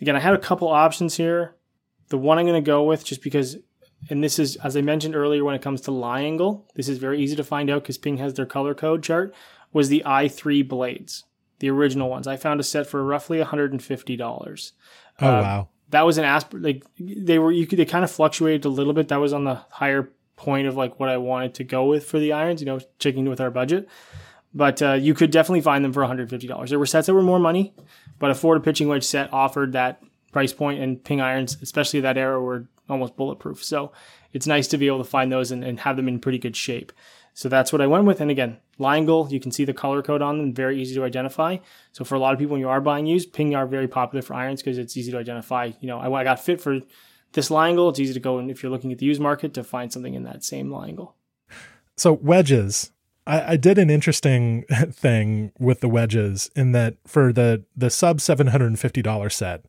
[0.00, 1.56] again, I had a couple options here.
[2.08, 3.56] The one I'm going to go with, just because,
[4.10, 6.98] and this is as I mentioned earlier, when it comes to lie angle, this is
[6.98, 9.34] very easy to find out because Ping has their color code chart.
[9.72, 11.24] Was the i3 blades,
[11.60, 12.26] the original ones?
[12.26, 14.72] I found a set for roughly 150 dollars
[15.20, 15.68] Oh wow.
[15.90, 18.92] that was an aspect like they were you could they kind of fluctuated a little
[18.92, 22.04] bit that was on the higher point of like what I wanted to go with
[22.06, 23.88] for the irons, you know, checking with our budget.
[24.54, 26.68] But uh, you could definitely find them for $150.
[26.68, 27.74] There were sets that were more money,
[28.18, 32.18] but a Florida pitching wedge set offered that price point, and ping irons, especially that
[32.18, 33.62] era, were almost bulletproof.
[33.62, 33.92] So
[34.32, 36.56] it's nice to be able to find those and, and have them in pretty good
[36.56, 36.92] shape.
[37.34, 38.20] So that's what I went with.
[38.20, 41.04] And again, lie angle, you can see the color code on them, very easy to
[41.04, 41.58] identify.
[41.92, 44.22] So for a lot of people, when you are buying used, ping are very popular
[44.22, 45.70] for irons because it's easy to identify.
[45.80, 46.80] You know, I, I got fit for
[47.32, 47.88] this lie angle.
[47.88, 50.14] It's easy to go and if you're looking at the used market to find something
[50.14, 51.16] in that same lie angle.
[51.96, 52.90] So wedges,
[53.26, 58.20] I, I did an interesting thing with the wedges in that for the the sub
[58.20, 59.64] seven hundred and fifty dollar set,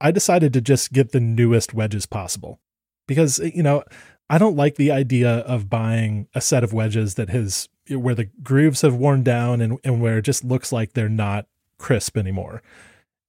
[0.00, 2.60] I decided to just get the newest wedges possible
[3.06, 3.82] because eh, you know
[4.28, 8.14] I don't like the idea of buying a set of wedges that has eh, where
[8.14, 11.46] the grooves have worn down and, and where it just looks like they're not
[11.78, 12.62] crisp anymore.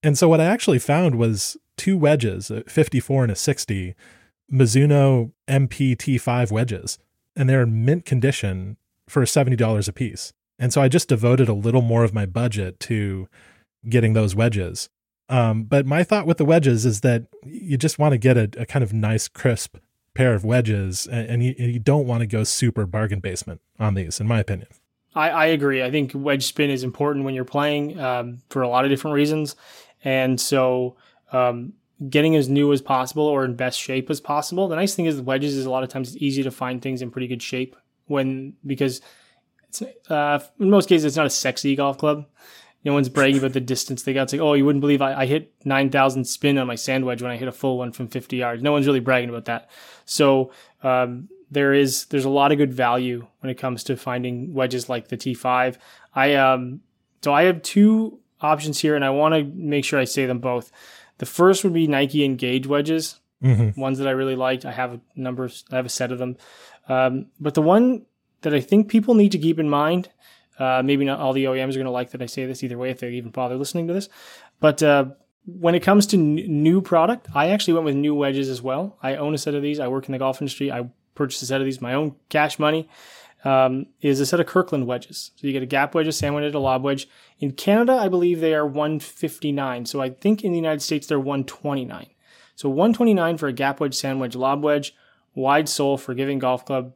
[0.03, 3.95] And so what I actually found was two wedges, a 54 and a 60,
[4.51, 6.97] Mizuno MPT5 wedges,
[7.35, 10.33] and they're in mint condition for $70 a piece.
[10.59, 13.27] And so I just devoted a little more of my budget to
[13.87, 14.89] getting those wedges.
[15.29, 18.49] Um, but my thought with the wedges is that you just want to get a,
[18.57, 19.77] a kind of nice, crisp
[20.13, 23.93] pair of wedges, and, and you, you, don't want to go super bargain basement on
[23.93, 24.67] these, in my opinion.
[25.13, 25.83] I, I agree.
[25.83, 29.15] I think wedge spin is important when you're playing um, for a lot of different
[29.15, 29.55] reasons.
[30.03, 30.95] And so
[31.31, 31.73] um,
[32.09, 34.67] getting as new as possible or in best shape as possible.
[34.67, 37.01] The nice thing is wedges is a lot of times it's easy to find things
[37.01, 37.75] in pretty good shape
[38.05, 39.01] when because
[40.09, 42.25] uh, in most cases it's not a sexy golf club.
[42.83, 44.23] No one's bragging about the distance they got.
[44.23, 47.21] It's like, oh, you wouldn't believe I, I hit 9,000 spin on my sand wedge
[47.21, 48.63] when I hit a full one from 50 yards.
[48.63, 49.69] No one's really bragging about that.
[50.05, 50.51] So
[50.83, 54.89] um, there is there's a lot of good value when it comes to finding wedges
[54.89, 55.77] like the T5.
[56.13, 56.81] I um
[57.23, 60.39] so I have two options here, and I want to make sure I say them
[60.39, 60.71] both.
[61.17, 63.79] The first would be Nike Engage wedges, mm-hmm.
[63.79, 64.65] ones that I really liked.
[64.65, 66.37] I have a number, I have a set of them.
[66.87, 68.05] Um, but the one
[68.41, 70.09] that I think people need to keep in mind,
[70.59, 72.77] uh, maybe not all the OEMs are going to like that I say this either
[72.77, 74.09] way if they even bother listening to this,
[74.59, 75.05] but uh,
[75.47, 78.97] when it comes to n- new product, I actually went with new wedges as well.
[79.01, 79.79] I own a set of these.
[79.79, 80.71] I work in the golf industry.
[80.71, 82.89] I purchased a set of these, my own cash money.
[83.43, 85.31] Um, is a set of Kirkland wedges.
[85.35, 87.07] So you get a gap wedge, a sand wedge, a lob wedge.
[87.39, 89.85] In Canada, I believe they are 159.
[89.85, 92.07] So I think in the United States they're 129.
[92.55, 94.95] So 129 for a gap wedge, sand wedge, lob wedge,
[95.35, 96.93] wide sole, forgiving golf club,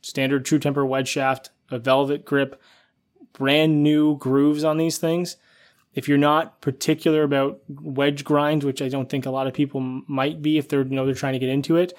[0.00, 2.62] standard true temper wedge shaft, a velvet grip,
[3.32, 5.36] brand new grooves on these things.
[5.94, 9.80] If you're not particular about wedge grinds, which I don't think a lot of people
[9.80, 11.92] might be if they're you know they're trying to get into it,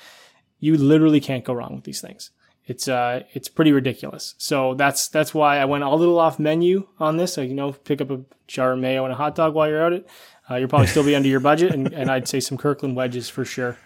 [0.59, 2.31] you literally can't go wrong with these things.
[2.65, 4.35] It's uh it's pretty ridiculous.
[4.37, 7.33] So that's that's why I went a little off menu on this.
[7.33, 9.85] So you know, pick up a jar of mayo and a hot dog while you're
[9.85, 10.07] at it.
[10.49, 13.29] Uh, you'll probably still be under your budget, and, and I'd say some Kirkland wedges
[13.29, 13.77] for sure.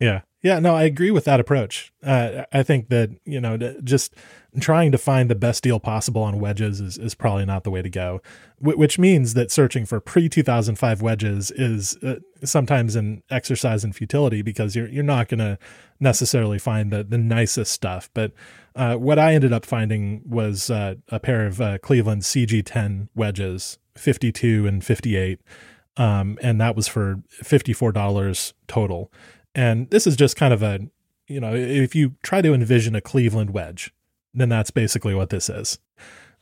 [0.00, 0.22] Yeah.
[0.42, 1.92] Yeah, no, I agree with that approach.
[2.02, 4.14] Uh, I think that, you know, just
[4.58, 7.82] trying to find the best deal possible on wedges is, is probably not the way
[7.82, 8.22] to go,
[8.58, 13.92] w- which means that searching for pre 2005 wedges is uh, sometimes an exercise in
[13.92, 15.58] futility because you're, you're not going to
[16.00, 18.08] necessarily find the, the nicest stuff.
[18.14, 18.32] But
[18.74, 23.78] uh, what I ended up finding was uh, a pair of uh, Cleveland CG10 wedges,
[23.94, 25.38] 52 and 58.
[25.98, 29.12] Um, and that was for $54 total.
[29.54, 30.80] And this is just kind of a,
[31.26, 33.92] you know, if you try to envision a Cleveland wedge,
[34.32, 35.78] then that's basically what this is.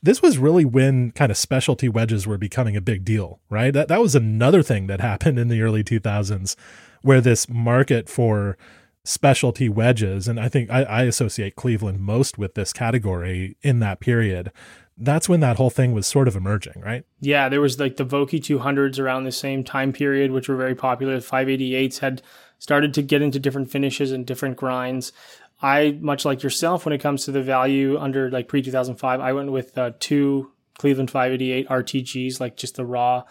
[0.03, 3.73] This was really when kind of specialty wedges were becoming a big deal, right?
[3.73, 6.55] That that was another thing that happened in the early 2000s
[7.03, 8.57] where this market for
[9.05, 14.01] specialty wedges, and I think I, I associate Cleveland most with this category in that
[14.01, 14.53] period,
[14.99, 17.05] that's when that whole thing was sort of emerging, right?
[17.21, 20.75] Yeah, there was like the Vokey 200s around the same time period, which were very
[20.75, 21.19] popular.
[21.19, 22.21] The 588s had
[22.59, 25.13] started to get into different finishes and different grinds.
[25.61, 29.33] I, much like yourself, when it comes to the value under like pre 2005, I
[29.33, 33.25] went with uh, two Cleveland 588 RTGs, like just the raw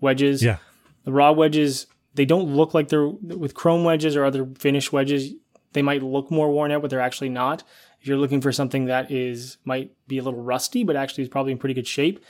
[0.00, 0.42] wedges.
[0.42, 0.58] Yeah.
[1.04, 5.34] The raw wedges, they don't look like they're with chrome wedges or other finish wedges.
[5.72, 7.62] They might look more worn out, but they're actually not.
[8.00, 11.30] If you're looking for something that is might be a little rusty, but actually is
[11.30, 12.24] probably in pretty good shape,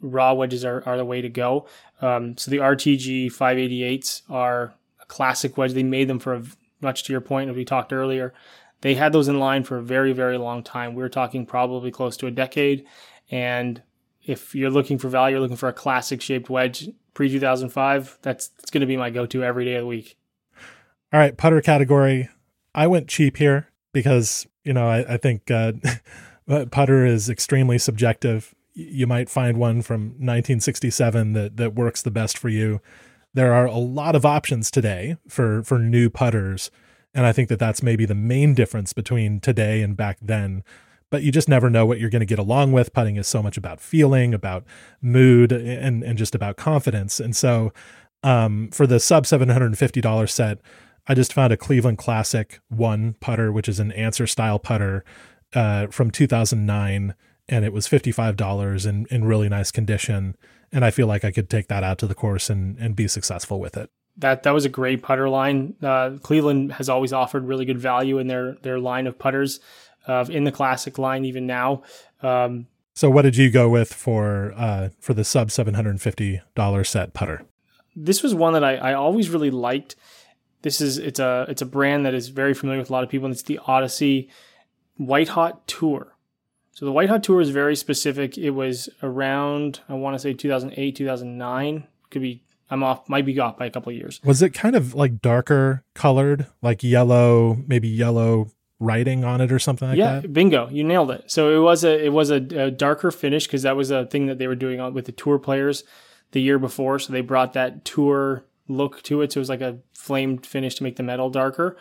[0.00, 1.66] raw wedges are, are the way to go.
[2.00, 4.74] Um, so the RTG 588s are
[5.12, 5.74] classic wedge.
[5.74, 6.42] They made them for a,
[6.80, 8.32] much to your point, as we talked earlier.
[8.80, 10.94] They had those in line for a very, very long time.
[10.94, 12.86] We are talking probably close to a decade.
[13.30, 13.82] And
[14.24, 18.48] if you're looking for value, you're looking for a classic shaped wedge pre 2005, that's,
[18.48, 20.16] that's going to be my go to every day of the week.
[21.12, 22.30] All right, putter category.
[22.74, 25.72] I went cheap here because, you know, I, I think uh,
[26.70, 28.54] putter is extremely subjective.
[28.72, 32.80] You might find one from 1967 that, that works the best for you
[33.34, 36.70] there are a lot of options today for for new putters
[37.14, 40.64] And I think that that's maybe the main difference between today and back then.
[41.10, 42.94] But you just never know what you're going to get along with.
[42.94, 44.64] Putting is so much about feeling, about
[45.02, 47.20] mood, and and just about confidence.
[47.20, 47.72] And so,
[48.22, 50.58] um, for the sub seven hundred and fifty dollar set,
[51.06, 55.04] I just found a Cleveland Classic One putter, which is an Anser style putter
[55.54, 57.14] uh, from 2009,
[57.48, 60.36] and it was $55 in, in really nice condition.
[60.72, 63.08] And I feel like I could take that out to the course and, and be
[63.08, 63.90] successful with it.
[64.16, 65.74] That that was a great putter line.
[65.82, 69.60] Uh, Cleveland has always offered really good value in their their line of putters,
[70.06, 71.82] uh, in the classic line even now.
[72.22, 76.02] Um, so, what did you go with for uh, for the sub seven hundred and
[76.02, 77.42] fifty dollar set putter?
[77.96, 79.96] This was one that I, I always really liked.
[80.62, 83.10] This is it's a it's a brand that is very familiar with a lot of
[83.10, 84.28] people, and it's the Odyssey
[84.96, 86.11] White Hot Tour.
[86.72, 88.38] So the White Hot Tour is very specific.
[88.38, 91.86] It was around I want to say 2008, 2009.
[92.10, 94.20] Could be I'm off might be off by a couple of years.
[94.24, 98.50] Was it kind of like darker colored, like yellow, maybe yellow
[98.80, 100.22] writing on it or something like yeah, that?
[100.22, 101.30] Yeah, bingo, you nailed it.
[101.30, 104.26] So it was a it was a, a darker finish because that was a thing
[104.26, 105.84] that they were doing with the tour players
[106.32, 106.98] the year before.
[106.98, 109.32] So they brought that tour look to it.
[109.32, 111.76] So it was like a flamed finish to make the metal darker.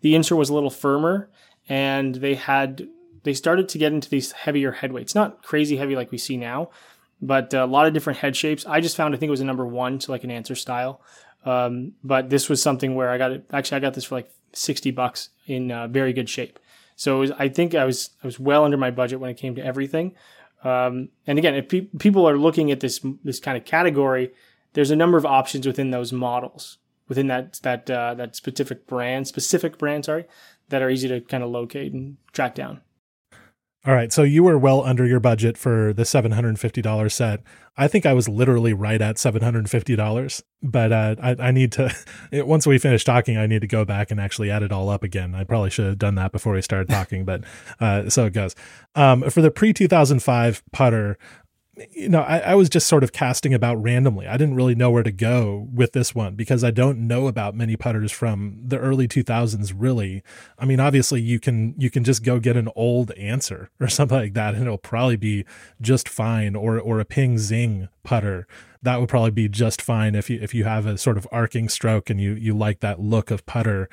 [0.00, 1.28] The insert was a little firmer,
[1.68, 2.88] and they had
[3.26, 5.14] they started to get into these heavier head weights.
[5.14, 6.70] Not crazy heavy like we see now,
[7.20, 8.64] but a lot of different head shapes.
[8.64, 11.02] I just found I think it was a number one, so like an Anser style.
[11.44, 13.44] Um, but this was something where I got it.
[13.52, 16.60] Actually, I got this for like sixty bucks in uh, very good shape.
[16.94, 19.56] So was, I think I was I was well under my budget when it came
[19.56, 20.14] to everything.
[20.62, 24.32] Um, and again, if pe- people are looking at this this kind of category,
[24.74, 29.28] there's a number of options within those models within that that uh, that specific brand,
[29.28, 30.26] specific brand, sorry,
[30.68, 32.80] that are easy to kind of locate and track down.
[33.86, 36.82] All right, so you were well under your budget for the seven hundred and fifty
[36.82, 37.40] dollars set.
[37.76, 41.36] I think I was literally right at seven hundred and fifty dollars, but uh, I,
[41.38, 41.94] I, need to.
[42.32, 45.04] Once we finish talking, I need to go back and actually add it all up
[45.04, 45.36] again.
[45.36, 47.44] I probably should have done that before we started talking, but
[47.78, 48.56] uh, so it goes.
[48.96, 51.16] Um, for the pre two thousand five putter,
[51.90, 54.26] you know, I, I, was just sort of casting about randomly.
[54.26, 57.54] I didn't really know where to go with this one because I don't know about
[57.54, 59.74] many putters from the early 2000s.
[59.76, 60.22] Really,
[60.58, 64.16] I mean, obviously you can you can just go get an old Anser or something
[64.16, 65.44] like that, and it'll probably be
[65.80, 66.56] just fine.
[66.56, 68.46] Or or a Ping Zing putter
[68.82, 71.68] that would probably be just fine if you if you have a sort of arcing
[71.68, 73.88] stroke and you you like that look of putter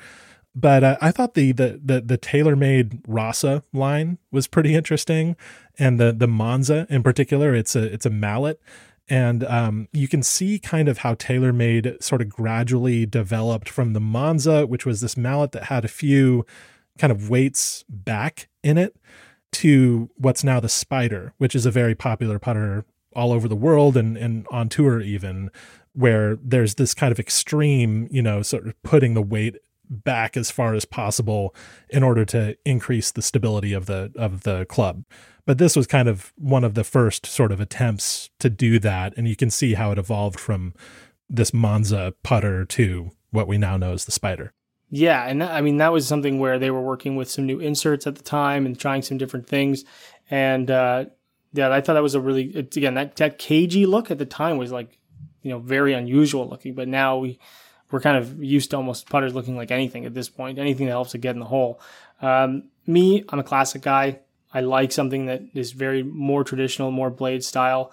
[0.54, 5.36] but uh, I thought the the the, the TaylorMade Rossa line was pretty interesting,
[5.78, 7.54] and the the Monza in particular.
[7.54, 8.60] It's a it's a mallet,
[9.08, 14.00] and um, you can see kind of how TaylorMade sort of gradually developed from the
[14.00, 16.46] Monza, which was this mallet that had a few
[16.98, 18.96] kind of weights back in it,
[19.52, 22.84] to what's now the Spider, which is a very popular putter
[23.16, 25.50] all over the world and and on tour even
[25.94, 29.56] where there's this kind of extreme, you know, sort of putting the weight
[29.88, 31.54] back as far as possible
[31.88, 35.04] in order to increase the stability of the of the club.
[35.46, 39.14] But this was kind of one of the first sort of attempts to do that
[39.16, 40.74] and you can see how it evolved from
[41.28, 44.52] this Monza putter to what we now know as the Spider.
[44.90, 47.60] Yeah, and that, I mean that was something where they were working with some new
[47.60, 49.84] inserts at the time and trying some different things
[50.30, 51.06] and uh
[51.52, 54.58] yeah, I thought that was a really again that that cagey look at the time
[54.58, 54.98] was like
[55.42, 57.38] you know very unusual looking, but now we
[57.94, 60.92] we're kind of used to almost putters looking like anything at this point, anything that
[60.92, 61.80] helps to get in the hole.
[62.20, 64.18] Um, me, I'm a classic guy.
[64.52, 67.92] I like something that is very more traditional, more blade style.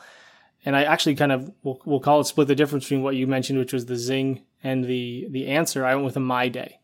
[0.66, 3.28] And I actually kind of we'll, we'll call it split the difference between what you
[3.28, 5.86] mentioned, which was the zing and the the Anser.
[5.86, 6.80] I went with a my day.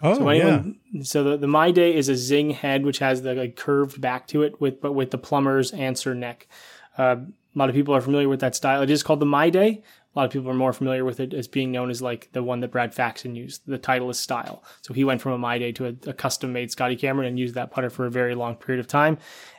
[0.00, 1.02] Oh, so anyone, yeah.
[1.02, 4.28] So the, the my day is a zing head, which has the like curved back
[4.28, 6.46] to it, with but with the plumber's Anser neck.
[6.96, 7.16] Uh,
[7.52, 8.80] a lot of people are familiar with that style.
[8.80, 9.82] It is called the my day,
[10.14, 12.42] a lot of people are more familiar with it as being known as like the
[12.42, 14.64] one that Brad Faxon used, the Titleist style.
[14.82, 17.38] So he went from a My Day to a, a custom made Scotty Cameron and
[17.38, 19.18] used that putter for a very long period of time.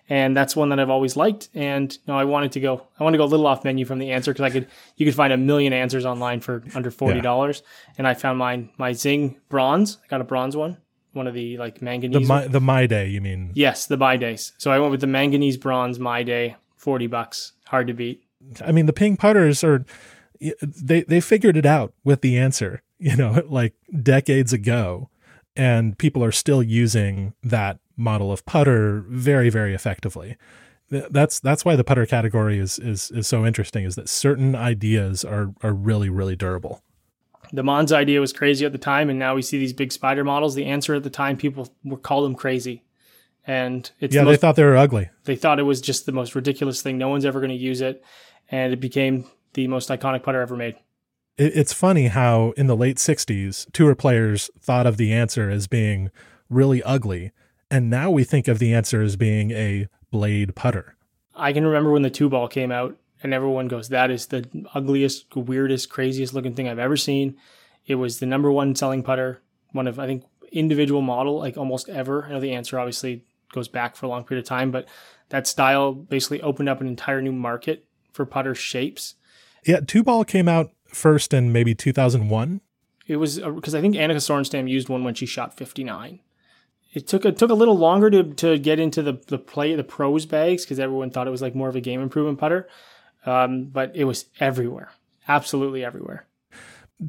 [0.09, 1.47] And that's one that I've always liked.
[1.53, 3.85] And you know, I wanted to go, I want to go a little off menu
[3.85, 6.91] from the Anser because I could, you could find a million Ansers online for under
[6.91, 7.23] $40.
[7.23, 7.67] Yeah.
[7.97, 9.99] And I found mine, my Zing bronze.
[10.03, 10.77] I got a bronze one
[11.13, 12.25] one of the like manganese.
[12.25, 13.51] The my, the my day, you mean?
[13.53, 14.53] Yes, the my days.
[14.57, 18.23] So I went with the manganese bronze my day, forty bucks, hard to beat.
[18.63, 19.85] I mean, the ping putters are
[20.61, 25.09] they they figured it out with the Anser, you know, like decades ago,
[25.55, 30.37] and people are still using that model of putter very very effectively.
[30.89, 33.85] That's that's why the putter category is is is so interesting.
[33.85, 36.81] Is that certain ideas are are really really durable.
[37.53, 40.23] The Mons idea was crazy at the time, and now we see these big spider
[40.23, 40.55] models.
[40.55, 42.83] The Anser at the time, people were called them crazy,
[43.45, 45.09] and it's yeah, the most, they thought they were ugly.
[45.25, 46.97] They thought it was just the most ridiculous thing.
[46.97, 48.03] No one's ever going to use it,
[48.49, 50.75] and it became the most iconic putter ever made.
[51.37, 56.11] it's funny how in the late 60s, tour players thought of the Anser as being
[56.49, 57.31] really ugly.
[57.69, 60.95] And now we think of the Anser as being a blade putter.
[61.35, 64.47] I can remember when the two ball came out and everyone goes, that is the
[64.73, 67.37] ugliest, weirdest, craziest looking thing I've ever seen.
[67.85, 69.41] It was the number one selling putter,
[69.71, 72.25] one of, I think, individual model, like almost ever.
[72.25, 73.23] I know the Anser obviously
[73.53, 74.87] goes back for a long period of time, but
[75.29, 79.15] that style basically opened up an entire new market for putter shapes.
[79.65, 82.61] Yeah, two ball came out first in maybe 2001.
[83.07, 86.19] It was because I think Annika Sorenstam used one when she shot 59.
[86.93, 89.83] It took a, took a little longer to, to get into the, the play the
[89.83, 92.67] pros bags because everyone thought it was like more of a game improvement putter,
[93.25, 94.91] um, but it was everywhere,
[95.27, 96.25] absolutely everywhere.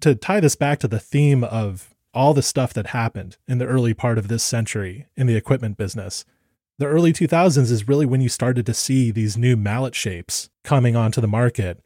[0.01, 3.67] To tie this back to the theme of all the stuff that happened in the
[3.67, 6.25] early part of this century in the equipment business,
[6.79, 10.97] the early 2000s is really when you started to see these new mallet shapes coming
[10.97, 11.81] onto the market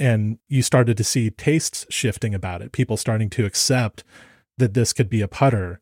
[0.00, 4.02] and you started to see tastes shifting about it people starting to accept
[4.56, 5.78] that this could be a putter.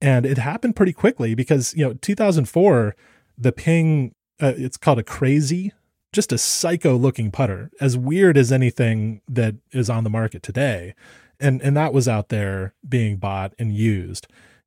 [0.00, 2.94] And it happened pretty quickly because you know 2004
[3.36, 5.72] the ping uh, it's called a Craz-E
[6.12, 10.94] just a psycho looking putter as weird as anything that is on the market today.
[11.40, 14.26] And and that was out there being bought and used.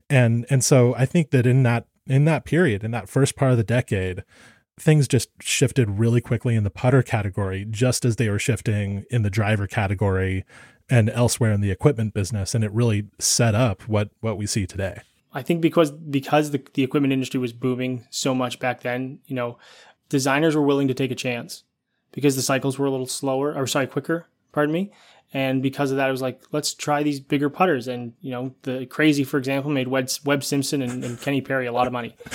[0.10, 3.52] And and so i think that in that in that period in that first part
[3.52, 4.24] of the decade
[4.80, 9.22] things just shifted really quickly in the putter category, just as they were shifting in
[9.24, 10.46] the driver category
[10.90, 12.56] and elsewhere in the equipment business.
[12.56, 15.02] And it really set up what, what we see today.
[15.32, 19.36] I think because because the, the equipment industry was booming so much back then, you
[19.36, 19.60] know,
[20.10, 21.64] designers were willing to take a chance
[22.12, 24.92] because the cycles were a little slower or sorry, quicker, pardon me.
[25.32, 27.88] And because of that, it was like, let's try these bigger putters.
[27.88, 31.68] And, you know, the Craz-E, for example, made Webb, Webb Simpson and, and Kenny Perry
[31.68, 32.16] a lot of money.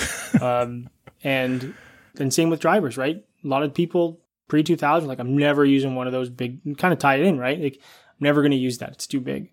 [0.41, 0.89] Um,
[1.23, 1.73] and
[2.19, 3.23] and same with drivers, right?
[3.43, 6.93] A lot of people pre 2000 like, I'm never using one of those big, kind
[6.93, 7.59] of tie it in, right?
[7.59, 8.91] Like, I'm never going to use that.
[8.91, 9.51] It's too big.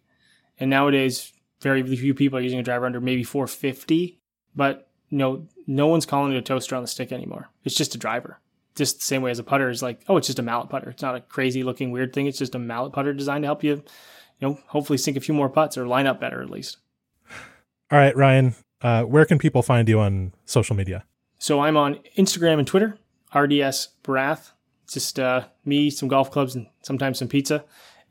[0.58, 4.20] And nowadays, very few people are using a driver under maybe 450,
[4.54, 7.50] but know, no one's calling it a toaster on the stick anymore.
[7.64, 8.40] It's just a driver.
[8.74, 10.90] Just the same way as a putter is like, oh, it's just a mallet putter.
[10.90, 12.26] It's not a crazy looking weird thing.
[12.26, 13.82] It's just a mallet putter designed to help you,
[14.40, 16.78] you know, hopefully sink a few more putts or line up better at least.
[17.90, 21.04] All right, Ryan, uh, where can people find you on social media?
[21.42, 22.96] So I'm on Instagram and Twitter,
[23.34, 24.52] RDS Barath.
[24.84, 27.64] It's just uh, me, some golf clubs, and sometimes some pizza.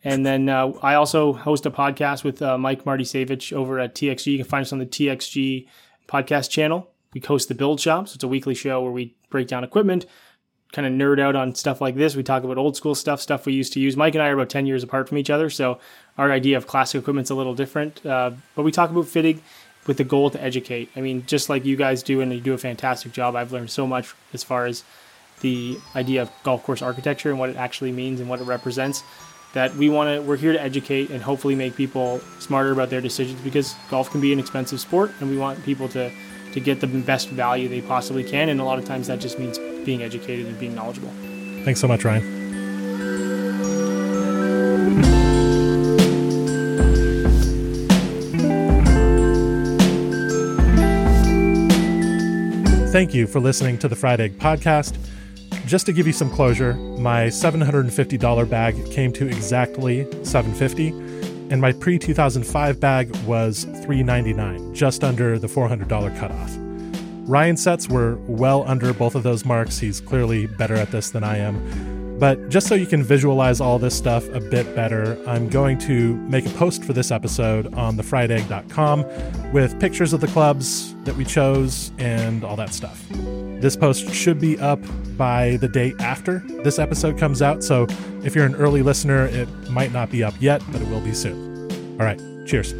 [0.04, 3.96] And then uh, I also host a podcast with uh, Mike Marty Savage over at
[3.96, 4.34] TXG.
[4.34, 5.66] You can find us on the TXG
[6.10, 6.92] podcast channel.
[7.14, 8.10] We host the Build Shop.
[8.10, 10.08] So it's a weekly show where we break down equipment,
[10.74, 12.18] kind of nerd out on stuff like this.
[12.18, 13.96] We talk about old school stuff, stuff we used to use.
[13.96, 15.50] Mike and I are about 10 years apart from each other.
[15.50, 15.80] So
[16.18, 18.06] our idea of classic equipment's a little different.
[18.06, 19.42] Uh, but we talk about fitting
[19.88, 20.90] with the goal to educate.
[20.96, 23.36] I mean, just like you guys do, and you do a fantastic job.
[23.36, 24.84] I've learned so much as far as
[25.42, 29.04] the idea of golf course architecture and what it actually means and what it represents.
[29.54, 33.02] That we want to, we're here to educate and hopefully make people smarter about their
[33.02, 36.12] decisions because golf can be an expensive sport, and we want people to
[36.54, 38.50] to get the best value they possibly can.
[38.50, 41.12] And a lot of times that just means being educated and being knowledgeable.
[41.64, 42.41] Thanks so much, Ryan.
[52.92, 54.98] Thank you for listening to the Fried Egg Podcast.
[55.66, 60.90] Just to give you some closure, my $750 bag came to exactly 750
[61.52, 65.88] and my pre-2005 bag was 399, just under the $400
[66.20, 66.52] cutoff.
[67.30, 69.80] Ryan's sets were well under both of those marks.
[69.80, 71.91] He's clearly better at this than I am.
[72.22, 76.16] But just so you can visualize all this stuff a bit better, I'm going to
[76.18, 81.26] make a post for this episode on thefriedegg.com with pictures of the clubs that we
[81.26, 83.04] chose and all that stuff.
[83.10, 84.80] This post should be up
[85.18, 87.88] by the day after this episode comes out, so
[88.24, 91.16] if you're an early listener, it might not be up yet, but it will be
[91.16, 91.72] soon.
[92.00, 92.76] All right, cheers.